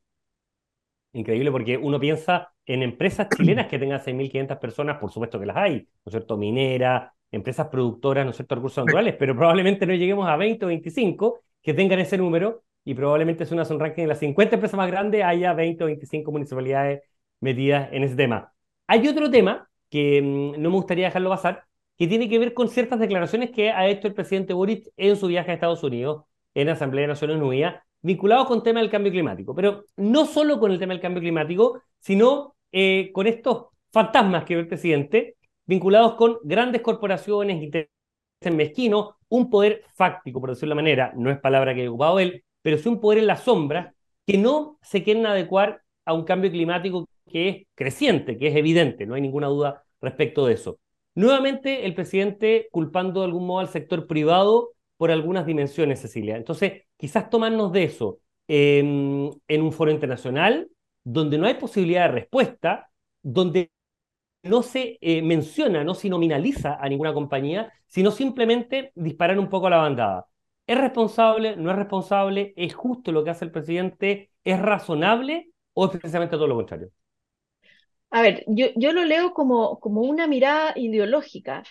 Increíble 1.13 1.51
porque 1.53 1.77
uno 1.77 2.01
piensa 2.01 2.53
en 2.67 2.83
empresas 2.83 3.29
chilenas 3.35 3.67
que 3.71 3.79
tengan 3.79 4.01
6.500 4.01 4.59
personas, 4.59 4.99
por 4.99 5.11
supuesto 5.11 5.39
que 5.39 5.47
las 5.47 5.57
hay, 5.57 5.81
¿no 5.81 6.07
es 6.07 6.13
cierto? 6.13 6.37
Minera, 6.37 7.15
empresas 7.31 7.69
productoras, 7.69 8.25
¿no 8.25 8.31
es 8.31 8.37
cierto? 8.37 8.55
Recursos 8.57 8.85
naturales, 8.85 9.15
pero 9.19 9.35
probablemente 9.37 9.87
no 9.87 9.95
lleguemos 9.95 10.29
a 10.29 10.37
20 10.37 10.65
o 10.65 10.69
25 10.69 11.41
que 11.63 11.75
tengan 11.75 11.99
ese 12.01 12.19
número 12.19 12.65
y 12.85 12.95
probablemente 12.95 13.45
es 13.45 13.53
una 13.53 13.63
un 13.63 13.81
ranking 13.81 14.03
de 14.03 14.09
las 14.09 14.19
50 14.19 14.57
empresas 14.57 14.77
más 14.77 14.91
grandes 14.91 15.25
haya 15.25 15.53
20 15.55 15.85
o 15.85 15.87
25 15.87 16.33
municipalidades 16.33 17.03
metidas 17.41 17.89
en 17.93 18.05
ese 18.05 18.17
tema. 18.17 18.53
Hay 18.87 19.07
otro 19.09 19.31
tema 19.31 19.69
que 19.91 20.21
mm, 20.21 20.61
no 20.61 20.71
me 20.71 20.77
gustaría 20.77 21.07
dejarlo 21.07 21.31
pasar, 21.31 21.65
que 21.97 22.07
tiene 22.07 22.29
que 22.29 22.39
ver 22.39 22.55
con 22.55 22.69
ciertas 22.69 22.99
declaraciones 22.99 23.51
que 23.51 23.71
ha 23.71 23.87
hecho 23.87 24.09
el 24.09 24.15
presidente 24.15 24.53
Boric 24.53 24.89
en 24.97 25.17
su 25.17 25.29
viaje 25.29 25.53
a 25.53 25.55
Estados 25.55 25.83
Unidos 25.83 26.25
en 26.55 26.69
Asamblea 26.69 27.03
de 27.03 27.09
Naciones 27.09 27.37
Unidas 27.41 27.83
vinculados 28.05 28.47
con 28.47 28.59
el 28.59 28.63
tema 28.63 28.81
del 28.81 28.91
cambio 28.91 29.11
climático. 29.11 29.55
Pero 29.55 29.87
no 29.97 30.27
solo 30.27 30.61
con 30.61 30.71
el 30.71 30.79
tema 30.79 30.93
del 30.93 31.01
cambio 31.01 31.23
climático, 31.23 31.83
sino 31.99 32.55
eh, 32.71 33.11
con 33.13 33.27
estos 33.27 33.69
fantasmas 33.91 34.45
que 34.45 34.55
ve 34.55 34.63
el 34.63 34.69
presidente, 34.69 35.37
vinculados 35.65 36.15
con 36.15 36.37
grandes 36.45 36.83
corporaciones, 36.83 37.63
intereses 37.63 37.91
mezquinos, 38.53 39.15
un 39.29 39.49
poder 39.49 39.85
fáctico, 39.95 40.39
por 40.39 40.51
decirlo 40.51 40.75
de 40.75 40.83
manera, 40.83 41.13
no 41.17 41.31
es 41.31 41.39
palabra 41.39 41.75
que 41.75 41.87
ha 41.87 41.89
ocupado 41.89 42.19
él, 42.19 42.45
pero 42.61 42.77
sí 42.77 42.89
un 42.91 43.01
poder 43.01 43.21
en 43.21 43.27
la 43.27 43.37
sombra 43.37 43.95
que 44.27 44.37
no 44.37 44.79
se 44.83 45.03
quieren 45.03 45.25
adecuar 45.25 45.81
a 46.05 46.13
un 46.13 46.25
cambio 46.25 46.51
climático 46.51 47.09
que 47.31 47.49
es 47.49 47.67
creciente, 47.75 48.37
que 48.37 48.49
es 48.49 48.57
evidente, 48.57 49.07
no 49.07 49.15
hay 49.15 49.23
ninguna 49.23 49.47
duda 49.47 49.83
respecto 50.03 50.47
de 50.47 50.55
eso. 50.55 50.79
Nuevamente, 51.15 51.87
el 51.87 51.95
presidente 51.95 52.69
culpando 52.71 53.21
de 53.21 53.27
algún 53.27 53.47
modo 53.47 53.61
al 53.61 53.69
sector 53.69 54.07
privado 54.07 54.73
por 54.97 55.11
algunas 55.11 55.47
dimensiones, 55.47 56.01
Cecilia. 56.01 56.37
Entonces, 56.37 56.83
quizás 56.97 57.31
tomarnos 57.31 57.73
de 57.73 57.85
eso 57.85 58.21
en 58.47 59.63
un 59.63 59.73
foro 59.73 59.91
internacional 59.91 60.69
donde 61.03 61.39
no 61.39 61.47
hay 61.47 61.55
posibilidad 61.55 62.07
de 62.07 62.13
respuesta, 62.13 62.91
donde 63.23 63.71
no 64.43 64.63
se 64.63 64.99
eh, 65.01 65.23
menciona, 65.23 65.85
no 65.85 65.95
se 65.95 66.09
nominaliza 66.09 66.77
a 66.81 66.89
ninguna 66.89 67.15
compañía, 67.15 67.73
sino 67.87 68.11
simplemente 68.11 68.93
disparar 68.95 69.39
un 69.39 69.49
poco 69.49 69.67
a 69.67 69.71
la 69.71 69.77
bandada. 69.79 70.27
¿Es 70.67 70.79
responsable? 70.79 71.57
¿No 71.57 71.71
es 71.71 71.77
responsable? 71.77 72.53
¿Es 72.57 72.75
justo 72.75 73.13
lo 73.13 73.25
que 73.25 73.31
hace 73.31 73.45
el 73.45 73.51
presidente? 73.51 74.31
¿Es 74.45 74.61
razonable 74.61 75.51
o 75.73 75.87
es 75.87 75.91
precisamente 75.93 76.37
todo 76.37 76.47
lo 76.47 76.57
contrario? 76.57 76.91
A 78.11 78.23
ver, 78.23 78.45
yo, 78.47 78.69
yo 78.77 78.93
lo 78.93 79.05
leo 79.05 79.35
como, 79.35 79.81
como 79.81 80.03
una 80.03 80.27
mirada 80.27 80.73
ideológica. 80.77 81.65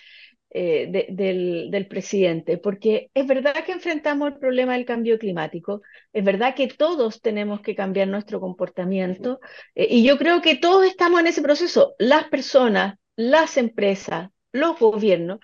Eh, 0.56 1.08
del, 1.10 1.88
presidente, 1.88 2.60
porque 2.60 3.10
es 3.16 3.26
verdad 3.26 3.66
que 3.66 3.72
enfrentamos 3.72 4.28
el 4.28 4.38
problema 4.38 4.74
del 4.74 4.86
cambio 4.86 5.18
climático, 5.18 5.82
es 6.14 6.24
verdad 6.24 6.54
que 6.54 6.68
todos 6.68 7.22
tenemos 7.22 7.62
que 7.62 7.74
cambiar 7.74 8.08
nuestro 8.08 8.40
comportamiento 8.40 9.40
eh, 9.74 9.88
y 9.90 10.04
yo 10.04 10.16
creo 10.20 10.44
que 10.44 10.56
todos 10.56 10.86
estamos 10.86 11.20
en 11.22 11.28
ese 11.28 11.42
proceso, 11.42 11.96
las 11.98 12.26
personas, 12.26 13.00
las 13.16 13.58
empresas, 13.58 14.30
los 14.52 14.78
gobiernos, 14.78 15.40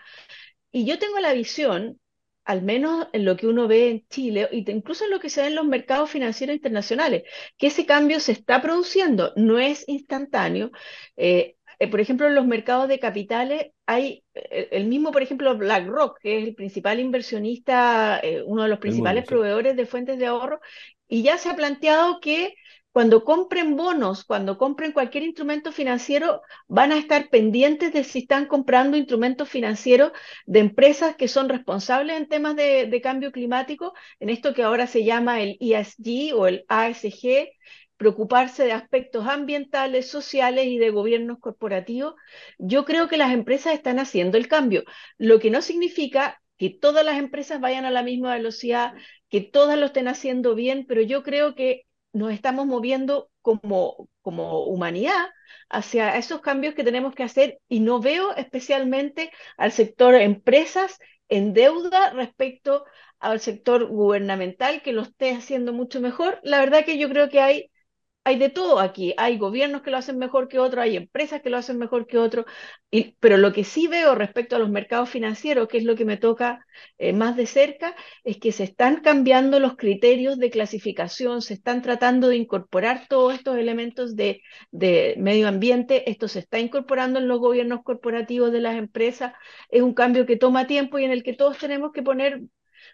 y 0.71 0.85
yo 0.85 0.99
tengo 0.99 1.19
la 1.19 1.33
visión, 1.33 1.99
al 2.45 2.61
menos 2.61 3.07
en 3.11 3.25
lo 3.25 3.35
que 3.35 3.47
uno 3.47 3.67
ve 3.67 3.89
en 3.89 4.07
Chile, 4.09 4.47
y 4.51 4.69
incluso 4.69 5.05
en 5.05 5.11
lo 5.11 5.19
que 5.19 5.31
se 5.31 5.41
ve 5.41 5.47
en 5.47 5.55
los 5.55 5.65
mercados 5.65 6.11
financieros 6.11 6.55
internacionales, 6.55 7.23
que 7.57 7.67
ese 7.67 7.87
cambio 7.87 8.19
se 8.19 8.33
está 8.33 8.61
produciendo, 8.61 9.33
no 9.35 9.57
es 9.59 9.85
instantáneo. 9.87 10.71
Eh, 11.17 11.55
eh, 11.79 11.87
por 11.87 12.01
ejemplo, 12.01 12.27
en 12.27 12.35
los 12.35 12.45
mercados 12.45 12.87
de 12.89 12.99
capitales 12.99 13.71
hay 13.85 14.23
eh, 14.33 14.67
el 14.71 14.85
mismo, 14.87 15.11
por 15.11 15.21
ejemplo, 15.21 15.57
BlackRock, 15.57 16.19
que 16.19 16.37
es 16.37 16.47
el 16.47 16.55
principal 16.55 16.99
inversionista, 16.99 18.19
eh, 18.21 18.43
uno 18.45 18.63
de 18.63 18.69
los 18.69 18.79
principales 18.79 19.25
proveedores 19.25 19.75
de 19.77 19.85
fuentes 19.85 20.19
de 20.19 20.25
ahorro, 20.27 20.59
y 21.07 21.23
ya 21.23 21.37
se 21.37 21.49
ha 21.49 21.55
planteado 21.55 22.19
que 22.19 22.53
cuando 22.91 23.23
compren 23.23 23.75
bonos, 23.77 24.25
cuando 24.25 24.57
compren 24.57 24.91
cualquier 24.91 25.23
instrumento 25.23 25.71
financiero, 25.71 26.41
van 26.67 26.91
a 26.91 26.97
estar 26.97 27.29
pendientes 27.29 27.93
de 27.93 28.03
si 28.03 28.19
están 28.19 28.47
comprando 28.47 28.97
instrumentos 28.97 29.47
financieros 29.47 30.11
de 30.45 30.59
empresas 30.59 31.15
que 31.15 31.27
son 31.27 31.49
responsables 31.49 32.17
en 32.17 32.27
temas 32.27 32.55
de, 32.55 32.87
de 32.87 33.01
cambio 33.01 33.31
climático, 33.31 33.93
en 34.19 34.29
esto 34.29 34.53
que 34.53 34.63
ahora 34.63 34.87
se 34.87 35.03
llama 35.05 35.41
el 35.41 35.55
ESG 35.61 36.35
o 36.35 36.47
el 36.47 36.65
ASG, 36.67 37.47
preocuparse 37.99 38.63
de 38.63 38.71
aspectos 38.71 39.27
ambientales, 39.27 40.09
sociales 40.09 40.67
y 40.67 40.77
de 40.77 40.89
gobiernos 40.89 41.37
corporativos, 41.39 42.15
yo 42.57 42.85
creo 42.85 43.09
que 43.09 43.17
las 43.17 43.33
empresas 43.33 43.73
están 43.73 43.99
haciendo 43.99 44.37
el 44.37 44.47
cambio, 44.47 44.85
lo 45.17 45.39
que 45.39 45.51
no 45.51 45.61
significa 45.61 46.41
que 46.57 46.69
todas 46.69 47.05
las 47.05 47.17
empresas 47.17 47.59
vayan 47.59 47.83
a 47.83 47.91
la 47.91 48.01
misma 48.01 48.35
velocidad, 48.35 48.93
que 49.29 49.41
todas 49.41 49.77
lo 49.77 49.87
estén 49.87 50.07
haciendo 50.07 50.55
bien, 50.55 50.85
pero 50.87 51.01
yo 51.01 51.23
creo 51.23 51.55
que 51.55 51.83
nos 52.13 52.31
estamos 52.31 52.65
moviendo 52.65 53.29
como, 53.41 54.09
como 54.21 54.63
humanidad 54.63 55.27
hacia 55.69 56.17
esos 56.17 56.39
cambios 56.39 56.75
que 56.75 56.85
tenemos 56.85 57.13
que 57.13 57.23
hacer 57.23 57.59
y 57.67 57.81
no 57.81 57.99
veo 57.99 58.33
especialmente 58.35 59.31
al 59.57 59.73
sector 59.73 60.15
empresas 60.15 60.99
en 61.27 61.53
deuda 61.53 62.11
respecto 62.11 62.85
al 63.19 63.41
sector 63.41 63.87
gubernamental 63.87 64.81
que 64.81 64.93
lo 64.93 65.01
esté 65.01 65.31
haciendo 65.31 65.73
mucho 65.73 65.99
mejor. 65.99 66.39
La 66.43 66.59
verdad 66.59 66.85
que 66.85 66.97
yo 66.97 67.09
creo 67.09 67.29
que 67.29 67.41
hay 67.41 67.71
hay 68.23 68.37
de 68.37 68.49
todo 68.49 68.79
aquí. 68.79 69.13
Hay 69.17 69.37
gobiernos 69.37 69.81
que 69.81 69.89
lo 69.91 69.97
hacen 69.97 70.17
mejor 70.19 70.47
que 70.47 70.59
otros, 70.59 70.83
hay 70.83 70.95
empresas 70.97 71.41
que 71.41 71.49
lo 71.49 71.57
hacen 71.57 71.77
mejor 71.79 72.05
que 72.05 72.17
otros, 72.19 72.45
pero 73.19 73.37
lo 73.37 73.53
que 73.53 73.63
sí 73.63 73.87
veo 73.87 74.13
respecto 74.15 74.55
a 74.55 74.59
los 74.59 74.69
mercados 74.69 75.09
financieros, 75.09 75.67
que 75.67 75.77
es 75.79 75.83
lo 75.83 75.95
que 75.95 76.05
me 76.05 76.17
toca 76.17 76.65
eh, 76.99 77.13
más 77.13 77.35
de 77.35 77.45
cerca, 77.47 77.95
es 78.23 78.37
que 78.37 78.51
se 78.51 78.63
están 78.65 79.01
cambiando 79.01 79.59
los 79.59 79.75
criterios 79.77 80.37
de 80.37 80.49
clasificación, 80.51 81.41
se 81.41 81.55
están 81.55 81.81
tratando 81.81 82.27
de 82.29 82.35
incorporar 82.37 83.07
todos 83.09 83.33
estos 83.33 83.57
elementos 83.57 84.15
de, 84.15 84.41
de 84.71 85.15
medio 85.17 85.47
ambiente, 85.47 86.09
esto 86.11 86.27
se 86.27 86.39
está 86.39 86.59
incorporando 86.59 87.19
en 87.19 87.27
los 87.27 87.39
gobiernos 87.39 87.81
corporativos 87.83 88.51
de 88.51 88.61
las 88.61 88.75
empresas, 88.75 89.33
es 89.69 89.81
un 89.81 89.93
cambio 89.93 90.25
que 90.27 90.37
toma 90.37 90.67
tiempo 90.67 90.99
y 90.99 91.05
en 91.05 91.11
el 91.11 91.23
que 91.23 91.33
todos 91.33 91.57
tenemos 91.57 91.91
que 91.91 92.03
poner 92.03 92.41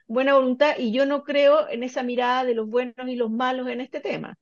buena 0.08 0.36
voluntad 0.36 0.76
y 0.80 0.92
yo 0.94 1.06
no 1.06 1.24
creo 1.24 1.70
en 1.70 1.84
esa 1.84 2.04
mirada 2.04 2.44
de 2.46 2.56
los 2.56 2.68
buenos 2.70 3.08
y 3.08 3.16
los 3.16 3.32
malos 3.32 3.68
en 3.70 3.82
este 3.82 4.00
tema. 4.02 4.36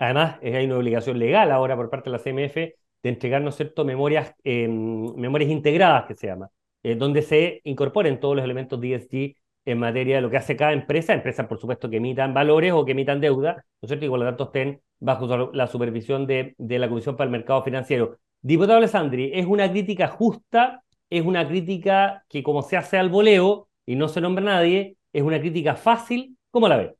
Además, 0.00 0.38
hay 0.42 0.64
una 0.64 0.78
obligación 0.78 1.18
legal 1.18 1.52
ahora 1.52 1.76
por 1.76 1.90
parte 1.90 2.10
de 2.10 2.16
la 2.16 2.18
CMF 2.18 2.56
de 3.02 3.08
entregarnos 3.08 3.54
cierto? 3.54 3.84
Memorias, 3.84 4.34
em, 4.44 5.14
memorias 5.14 5.50
integradas, 5.50 6.06
que 6.06 6.14
se 6.14 6.26
llama, 6.26 6.50
eh, 6.82 6.94
donde 6.94 7.22
se 7.22 7.60
incorporen 7.64 8.18
todos 8.18 8.34
los 8.36 8.44
elementos 8.44 8.80
de 8.80 8.94
ESG 8.94 9.36
en 9.66 9.78
materia 9.78 10.16
de 10.16 10.22
lo 10.22 10.30
que 10.30 10.38
hace 10.38 10.56
cada 10.56 10.72
empresa, 10.72 11.12
empresas 11.12 11.46
por 11.46 11.58
supuesto 11.58 11.90
que 11.90 11.98
emitan 11.98 12.32
valores 12.32 12.72
o 12.72 12.84
que 12.84 12.92
emitan 12.92 13.20
deuda, 13.20 13.54
¿no 13.54 13.86
es 13.86 13.88
cierto? 13.88 14.06
Y 14.06 14.08
por 14.08 14.18
lo 14.18 14.24
tanto 14.24 14.44
estén 14.44 14.80
bajo 14.98 15.50
la 15.52 15.66
supervisión 15.66 16.26
de, 16.26 16.54
de 16.56 16.78
la 16.78 16.88
Comisión 16.88 17.16
para 17.16 17.26
el 17.26 17.32
Mercado 17.32 17.62
Financiero. 17.62 18.16
Diputado 18.40 18.78
Alessandri, 18.78 19.30
¿es 19.34 19.46
una 19.46 19.70
crítica 19.70 20.08
justa? 20.08 20.82
¿Es 21.10 21.24
una 21.26 21.46
crítica 21.46 22.24
que 22.28 22.42
como 22.42 22.62
se 22.62 22.76
hace 22.78 22.96
al 22.96 23.10
voleo 23.10 23.68
y 23.84 23.96
no 23.96 24.08
se 24.08 24.20
nombra 24.22 24.44
nadie? 24.44 24.96
¿Es 25.12 25.22
una 25.22 25.40
crítica 25.40 25.74
fácil? 25.74 26.38
¿Cómo 26.50 26.68
la 26.68 26.76
ve? 26.78 26.99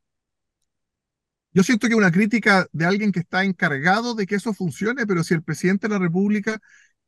Yo 1.52 1.62
siento 1.62 1.88
que 1.88 1.94
una 1.96 2.12
crítica 2.12 2.66
de 2.72 2.86
alguien 2.86 3.12
que 3.12 3.20
está 3.20 3.44
encargado 3.44 4.14
de 4.14 4.26
que 4.26 4.36
eso 4.36 4.54
funcione, 4.54 5.06
pero 5.06 5.24
si 5.24 5.34
el 5.34 5.42
presidente 5.42 5.88
de 5.88 5.94
la 5.94 5.98
República 5.98 6.60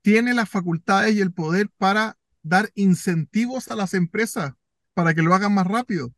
tiene 0.02 0.34
las 0.34 0.48
facultades 0.48 1.14
y 1.14 1.20
el 1.20 1.32
poder 1.32 1.68
para 1.78 2.16
dar 2.42 2.70
incentivos 2.74 3.68
a 3.68 3.76
las 3.76 3.94
empresas 3.94 4.54
para 4.94 5.14
que 5.14 5.22
lo 5.22 5.34
hagan 5.34 5.54
más 5.54 5.66
rápido. 5.66 6.12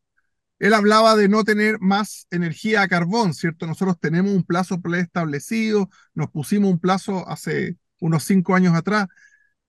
Él 0.59 0.75
hablaba 0.75 1.17
de 1.17 1.29
no 1.29 1.45
tener 1.45 1.79
más 1.81 2.27
energía 2.31 2.83
a 2.83 2.89
carbón, 2.89 3.35
¿cierto? 3.35 3.67
Nosotros 3.67 3.99
tenemos 4.01 4.33
un 4.33 4.45
plazo 4.45 4.81
preestablecido, 4.81 5.91
nos 6.15 6.31
pusimos 6.31 6.71
un 6.71 6.81
plazo 6.81 7.29
hace 7.29 7.77
unos 8.01 8.25
cinco 8.25 8.55
años 8.55 8.75
atrás, 8.75 9.09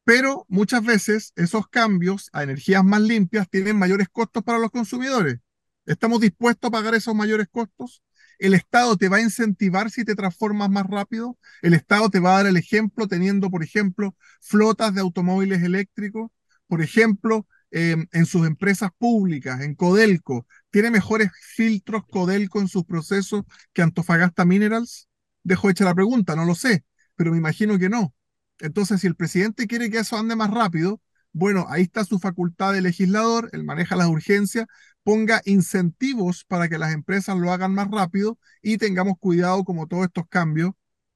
pero 0.06 0.46
muchas 0.50 0.84
veces 0.86 1.34
esos 1.36 1.68
cambios 1.70 2.30
a 2.34 2.44
energías 2.44 2.84
más 2.86 3.02
limpias 3.02 3.50
tienen 3.50 3.78
mayores 3.78 4.10
costos 4.10 4.44
para 4.44 4.60
los 4.60 4.72
consumidores. 4.72 5.40
¿Estamos 5.86 6.22
dispuestos 6.22 6.70
a 6.70 6.72
pagar 6.72 6.96
esos 6.96 7.16
mayores 7.16 7.48
costos? 7.52 8.04
El 8.40 8.54
Estado 8.54 8.98
te 8.98 9.10
va 9.10 9.18
a 9.18 9.22
incentivar 9.22 9.90
si 9.92 10.06
te 10.06 10.16
transformas 10.16 10.70
más 10.70 10.86
rápido. 10.88 11.38
El 11.62 11.74
Estado 11.74 12.10
te 12.10 12.20
va 12.20 12.34
a 12.34 12.38
dar 12.38 12.48
el 12.48 12.58
ejemplo 12.58 13.08
teniendo, 13.08 13.50
por 13.50 13.64
ejemplo, 13.64 14.16
flotas 14.42 14.94
de 14.94 15.02
automóviles 15.02 15.64
eléctricos. 15.64 16.32
Por 16.68 16.82
ejemplo, 16.82 17.48
em, 17.72 18.08
en 18.12 18.26
sus 18.26 18.48
empresas 18.48 18.92
públicas, 18.98 19.62
en 19.62 19.76
Codelco, 19.76 20.48
¿tiene 20.72 20.92
mejores 20.92 21.32
filtros 21.56 22.04
Codelco 22.10 22.60
en 22.62 22.68
sus 22.68 22.86
procesos 22.86 23.44
que 23.74 23.82
Antofagasta 23.82 24.46
Minerals? 24.46 25.08
Dejo 25.44 25.70
hecha 25.70 25.86
la 25.86 25.96
pregunta, 25.96 26.36
no 26.36 26.46
lo 26.46 26.56
sé, 26.56 26.84
pero 27.16 27.32
me 27.32 27.38
imagino 27.38 27.78
que 27.78 27.90
no. 27.90 28.14
Entonces, 28.60 29.02
si 29.02 29.08
el 29.08 29.16
presidente 29.16 29.68
quiere 29.68 29.90
que 29.90 30.00
eso 30.00 30.18
ande 30.18 30.36
más 30.36 30.50
rápido, 30.52 31.02
bueno, 31.36 31.66
ahí 31.70 31.84
está 31.84 32.06
su 32.06 32.18
facultad 32.20 32.72
de 32.72 32.82
legislador, 32.82 33.50
él 33.52 33.66
maneja 33.66 33.98
las 33.98 34.08
urgencias, 34.08 34.68
ponga 35.04 35.42
incentivos 35.44 36.46
para 36.46 36.70
que 36.70 36.78
las 36.78 36.94
empresas 36.94 37.38
lo 37.38 37.52
hagan 37.52 37.74
más 37.74 37.90
rápido 37.92 38.40
y 38.62 38.78
tengamos 38.78 39.16
cuidado 39.20 39.66
como 39.66 39.86
todos 39.88 40.06
estos 40.06 40.26
cambios 40.30 40.72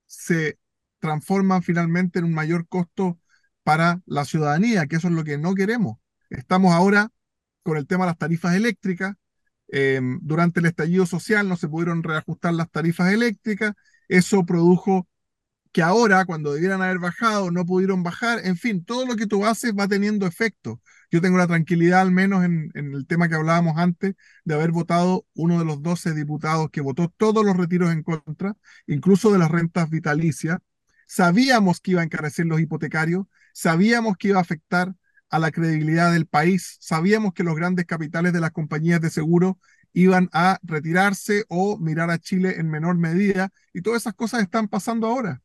se 0.08 0.60
transforman 1.00 1.64
finalmente 1.64 2.20
en 2.20 2.26
un 2.26 2.34
mayor 2.34 2.68
costo 2.68 3.18
para 3.64 4.02
la 4.06 4.26
ciudadanía, 4.26 4.88
que 4.88 4.98
eso 4.98 5.08
es 5.08 5.14
lo 5.14 5.24
que 5.24 5.38
no 5.38 5.56
queremos. 5.56 5.98
Estamos 6.30 6.74
ahora 6.74 7.12
con 7.64 7.78
el 7.78 7.88
tema 7.88 8.04
de 8.06 8.12
las 8.12 8.18
tarifas 8.18 8.56
eléctricas. 8.56 9.16
Em, 9.70 10.20
durante 10.22 10.60
el 10.60 10.66
estallido 10.66 11.06
social 11.06 11.48
no 11.48 11.56
se 11.56 11.70
pudieron 11.70 12.04
reajustar 12.04 12.54
las 12.54 12.70
tarifas 12.72 13.14
eléctricas. 13.14 13.74
Eso 14.10 14.46
produjo 14.46 15.08
que 15.72 15.82
ahora, 15.84 16.26
cuando 16.26 16.54
debieran 16.54 16.82
haber 16.82 17.00
bajado, 17.00 17.52
no 17.52 17.66
pudieron 17.66 18.04
bajar. 18.04 18.40
En 18.44 18.58
fin, 18.58 18.84
todo 18.84 19.06
lo 19.06 19.16
que 19.16 19.28
tú 19.28 19.46
haces 19.46 19.74
va 19.78 19.88
teniendo 19.88 20.26
efecto. 20.26 20.82
Yo 21.12 21.22
tengo 21.22 21.38
la 21.38 21.48
tranquilidad, 21.48 22.02
al 22.02 22.12
menos 22.12 22.44
en, 22.44 22.72
el 22.76 23.06
tema 23.08 23.30
que 23.30 23.36
hablábamos 23.36 23.78
antes, 23.78 24.16
de 24.46 24.56
haber 24.56 24.72
votado 24.72 25.26
uno 25.36 25.60
de 25.60 25.66
los 25.66 25.82
12 25.82 26.14
diputados 26.14 26.70
que 26.72 26.82
votó 26.82 27.10
todos 27.18 27.46
los 27.46 27.56
retiros 27.58 27.92
en 27.92 28.04
contra, 28.04 28.56
incluso 28.88 29.32
de 29.32 29.40
las 29.40 29.52
rentas 29.52 29.90
vitalicias. 29.90 30.58
Sabíamos 31.08 31.82
que 31.82 31.92
iba 31.92 32.02
a 32.02 32.04
encarecer 32.04 32.46
los 32.46 32.62
hipotecarios, 32.62 33.26
sabíamos 33.54 34.18
que 34.18 34.30
iba 34.30 34.38
a 34.40 34.42
afectar 34.42 34.96
a 35.30 35.40
la 35.40 35.52
credibilidad 35.52 36.12
del 36.12 36.28
país, 36.28 36.78
sabíamos 36.80 37.34
que 37.34 37.44
los 37.44 37.56
grandes 37.56 37.86
capitales 37.86 38.34
de 38.34 38.40
las 38.42 38.52
compañías 38.52 39.02
de 39.02 39.10
seguro 39.10 39.60
iban 39.94 40.30
a 40.34 40.60
retirarse 40.64 41.46
o 41.50 41.78
mirar 41.78 42.10
a 42.12 42.20
Chile 42.20 42.56
en 42.60 42.70
menor 42.70 42.98
medida, 42.98 43.50
y 43.74 43.82
todas 43.82 44.04
esas 44.04 44.14
cosas 44.16 44.42
están 44.42 44.68
pasando 44.68 45.08
ahora. 45.08 45.42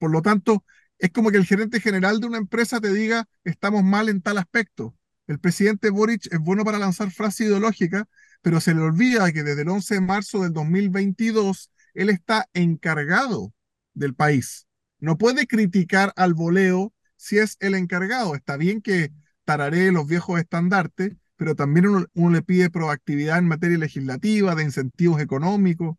Por 0.00 0.10
lo 0.10 0.22
tanto, 0.22 0.64
es 0.98 1.10
como 1.12 1.30
que 1.30 1.36
el 1.36 1.46
gerente 1.46 1.80
general 1.80 2.20
de 2.20 2.26
una 2.26 2.38
empresa 2.38 2.80
te 2.80 2.92
diga, 2.92 3.28
estamos 3.44 3.84
mal 3.84 4.08
en 4.08 4.22
tal 4.22 4.38
aspecto. 4.38 4.96
El 5.28 5.38
presidente 5.38 5.90
Boric 5.90 6.26
es 6.32 6.40
bueno 6.40 6.64
para 6.64 6.78
lanzar 6.80 7.12
frases 7.12 7.46
ideológicas, 7.46 8.04
pero 8.42 8.60
se 8.60 8.74
le 8.74 8.80
olvida 8.80 9.30
que 9.30 9.44
desde 9.44 9.62
el 9.62 9.68
11 9.68 9.94
de 9.96 10.00
marzo 10.00 10.42
del 10.42 10.54
2022 10.54 11.70
él 11.94 12.10
está 12.10 12.48
encargado 12.54 13.52
del 13.94 14.14
país. 14.14 14.66
No 14.98 15.18
puede 15.18 15.46
criticar 15.46 16.12
al 16.16 16.34
voleo 16.34 16.94
si 17.16 17.38
es 17.38 17.58
el 17.60 17.74
encargado. 17.74 18.34
Está 18.34 18.56
bien 18.56 18.80
que 18.80 19.12
tararé 19.44 19.92
los 19.92 20.06
viejos 20.06 20.40
estandartes, 20.40 21.16
pero 21.36 21.54
también 21.54 21.88
uno, 21.88 22.06
uno 22.14 22.30
le 22.30 22.42
pide 22.42 22.70
proactividad 22.70 23.38
en 23.38 23.48
materia 23.48 23.78
legislativa, 23.78 24.54
de 24.54 24.64
incentivos 24.64 25.20
económicos, 25.20 25.96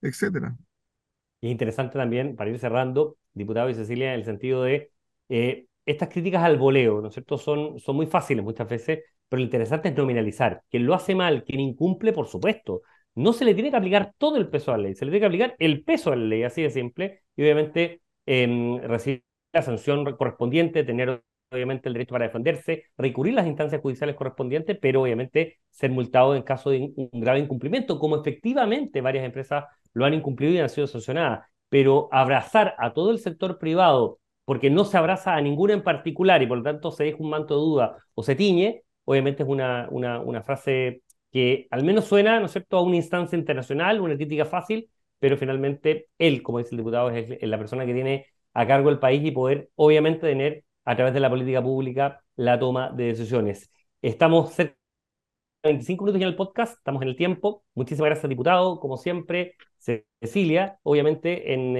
etcétera. 0.00 0.56
Y 1.40 1.48
es 1.48 1.52
interesante 1.52 1.98
también, 1.98 2.36
para 2.36 2.50
ir 2.50 2.58
cerrando, 2.58 3.16
diputado 3.34 3.70
y 3.70 3.74
Cecilia, 3.74 4.12
en 4.14 4.20
el 4.20 4.24
sentido 4.24 4.62
de 4.62 4.90
eh, 5.28 5.66
estas 5.86 6.08
críticas 6.08 6.42
al 6.42 6.56
voleo, 6.58 7.00
¿no 7.00 7.08
es 7.08 7.14
cierto? 7.14 7.38
Son, 7.38 7.78
son 7.78 7.96
muy 7.96 8.06
fáciles 8.06 8.44
muchas 8.44 8.68
veces, 8.68 9.00
pero 9.28 9.38
lo 9.40 9.44
interesante 9.44 9.88
es 9.88 9.96
nominalizar. 9.96 10.62
Quien 10.70 10.86
lo 10.86 10.94
hace 10.94 11.14
mal, 11.14 11.44
quien 11.44 11.60
incumple, 11.60 12.12
por 12.12 12.26
supuesto, 12.28 12.82
no 13.14 13.32
se 13.32 13.44
le 13.44 13.54
tiene 13.54 13.70
que 13.70 13.76
aplicar 13.76 14.14
todo 14.18 14.36
el 14.36 14.48
peso 14.48 14.72
a 14.72 14.76
la 14.76 14.84
ley, 14.84 14.94
se 14.94 15.04
le 15.04 15.10
tiene 15.10 15.20
que 15.20 15.26
aplicar 15.26 15.56
el 15.58 15.82
peso 15.84 16.12
a 16.12 16.16
la 16.16 16.24
ley, 16.24 16.42
así 16.44 16.62
de 16.62 16.70
simple, 16.70 17.22
y 17.36 17.42
obviamente 17.42 18.00
eh, 18.26 18.80
recibir 18.84 19.24
la 19.52 19.62
sanción 19.62 20.04
correspondiente, 20.16 20.84
tener 20.84 21.22
obviamente 21.50 21.88
el 21.88 21.94
derecho 21.94 22.12
para 22.12 22.26
defenderse, 22.26 22.84
recurrir 22.96 23.34
las 23.34 23.46
instancias 23.46 23.80
judiciales 23.82 24.16
correspondientes, 24.16 24.78
pero 24.80 25.02
obviamente 25.02 25.58
ser 25.70 25.90
multado 25.90 26.34
en 26.34 26.42
caso 26.42 26.70
de 26.70 26.92
un 26.96 27.10
grave 27.20 27.40
incumplimiento, 27.40 27.98
como 27.98 28.16
efectivamente 28.16 29.00
varias 29.00 29.24
empresas 29.24 29.64
lo 29.92 30.04
han 30.06 30.14
incumplido 30.14 30.52
y 30.54 30.58
han 30.58 30.68
sido 30.70 30.86
sancionadas. 30.86 31.46
Pero 31.72 32.10
abrazar 32.12 32.74
a 32.78 32.92
todo 32.92 33.10
el 33.10 33.18
sector 33.18 33.58
privado 33.58 34.18
porque 34.44 34.68
no 34.68 34.84
se 34.84 34.98
abraza 34.98 35.34
a 35.34 35.40
ninguno 35.40 35.72
en 35.72 35.82
particular 35.82 36.42
y 36.42 36.46
por 36.46 36.58
lo 36.58 36.64
tanto 36.64 36.90
se 36.90 37.04
deja 37.04 37.16
un 37.18 37.30
manto 37.30 37.54
de 37.54 37.60
duda 37.62 37.96
o 38.14 38.22
se 38.22 38.36
tiñe, 38.36 38.82
obviamente 39.06 39.42
es 39.42 39.48
una, 39.48 39.88
una, 39.90 40.42
frase 40.42 41.02
que 41.30 41.66
al 41.70 41.82
menos 41.82 42.04
suena, 42.04 42.40
¿no 42.40 42.46
es 42.46 42.52
cierto?, 42.52 42.76
a 42.76 42.82
una 42.82 42.96
instancia 42.96 43.38
internacional, 43.38 44.02
una 44.02 44.16
crítica 44.16 44.44
fácil, 44.44 44.90
pero 45.18 45.38
finalmente 45.38 46.08
él, 46.18 46.42
como 46.42 46.58
dice 46.58 46.72
el 46.72 46.78
diputado, 46.78 47.08
es, 47.10 47.40
la 47.40 47.56
persona 47.58 47.86
que 47.86 47.94
tiene 47.94 48.26
a 48.52 48.66
cargo 48.66 48.90
el 48.90 48.98
país 48.98 49.24
y 49.24 49.30
poder, 49.30 49.70
obviamente, 49.76 50.26
tener 50.26 50.64
a 50.84 50.94
través 50.94 51.14
de 51.14 51.20
la 51.20 51.30
política 51.30 51.62
pública 51.62 52.22
la 52.36 52.58
toma 52.58 52.90
de 52.90 53.04
decisiones. 53.04 53.72
Estamos 54.02 54.52
cerca 54.52 54.76
25 55.62 56.04
minutos 56.04 56.20
ya 56.20 56.26
en 56.26 56.32
el 56.32 56.36
podcast, 56.36 56.76
estamos 56.78 57.02
en 57.02 57.08
el 57.08 57.16
tiempo. 57.16 57.64
Muchísimas 57.74 58.06
gracias, 58.10 58.28
diputado, 58.28 58.80
como 58.80 58.96
siempre, 58.96 59.54
Cecilia, 60.20 60.78
obviamente, 60.82 61.52
en, 61.54 61.76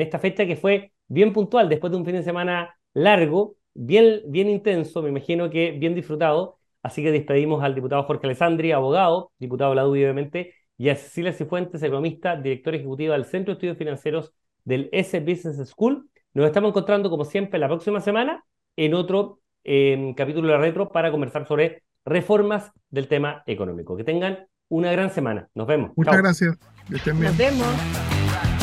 esta 0.00 0.18
fecha 0.18 0.46
que 0.46 0.56
fue 0.56 0.92
bien 1.08 1.32
puntual, 1.32 1.68
después 1.68 1.90
de 1.92 1.98
un 1.98 2.04
fin 2.04 2.14
de 2.14 2.22
semana 2.22 2.76
largo, 2.92 3.56
bien, 3.74 4.22
bien 4.26 4.48
intenso, 4.48 5.02
me 5.02 5.10
imagino 5.10 5.50
que 5.50 5.72
bien 5.72 5.94
disfrutado. 5.94 6.58
Así 6.82 7.02
que 7.02 7.12
despedimos 7.12 7.62
al 7.62 7.74
diputado 7.74 8.02
Jorge 8.02 8.26
Alessandri, 8.26 8.72
abogado, 8.72 9.32
diputado 9.38 9.74
de 9.74 9.80
obviamente, 9.80 10.54
y 10.76 10.88
a 10.90 10.96
Cecilia 10.96 11.32
Cifuentes, 11.32 11.82
economista, 11.82 12.36
directora 12.36 12.76
ejecutiva 12.76 13.14
del 13.14 13.24
Centro 13.24 13.52
de 13.52 13.56
Estudios 13.56 13.78
Financieros 13.78 14.32
del 14.64 14.88
S 14.92 15.18
Business 15.20 15.68
School. 15.68 16.10
Nos 16.34 16.46
estamos 16.46 16.70
encontrando, 16.70 17.08
como 17.10 17.24
siempre, 17.24 17.58
la 17.58 17.68
próxima 17.68 18.00
semana 18.00 18.44
en 18.76 18.94
otro 18.94 19.40
eh, 19.62 20.12
capítulo 20.16 20.48
de 20.48 20.58
Retro 20.58 20.90
para 20.90 21.10
conversar 21.10 21.46
sobre 21.46 21.84
reformas 22.04 22.72
del 22.90 23.08
tema 23.08 23.42
económico. 23.46 23.96
Que 23.96 24.04
tengan 24.04 24.46
una 24.68 24.90
gran 24.92 25.12
semana. 25.12 25.48
Nos 25.54 25.66
vemos. 25.66 25.92
Muchas 25.96 26.16
gracias. 26.16 26.56
Nos 26.88 27.36
vemos. 27.36 27.66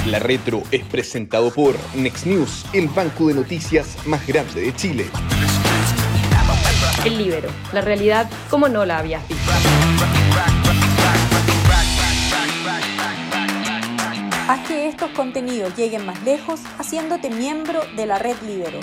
La 0.07 0.19
Retro 0.19 0.63
es 0.71 0.83
presentado 0.85 1.51
por 1.51 1.75
Next 1.95 2.25
News, 2.25 2.65
el 2.73 2.87
banco 2.87 3.27
de 3.27 3.35
noticias 3.35 3.97
más 4.07 4.25
grande 4.25 4.61
de 4.61 4.75
Chile. 4.75 5.05
El 7.05 7.17
Libero, 7.17 7.49
la 7.71 7.81
realidad 7.81 8.29
como 8.49 8.67
no 8.67 8.85
la 8.85 8.99
habías 8.99 9.27
visto. 9.27 9.51
Haz 14.47 14.67
que 14.67 14.87
estos 14.87 15.11
contenidos 15.11 15.75
lleguen 15.77 16.05
más 16.05 16.21
lejos 16.23 16.61
haciéndote 16.77 17.29
miembro 17.29 17.79
de 17.95 18.05
la 18.05 18.19
red 18.19 18.35
Libero. 18.45 18.79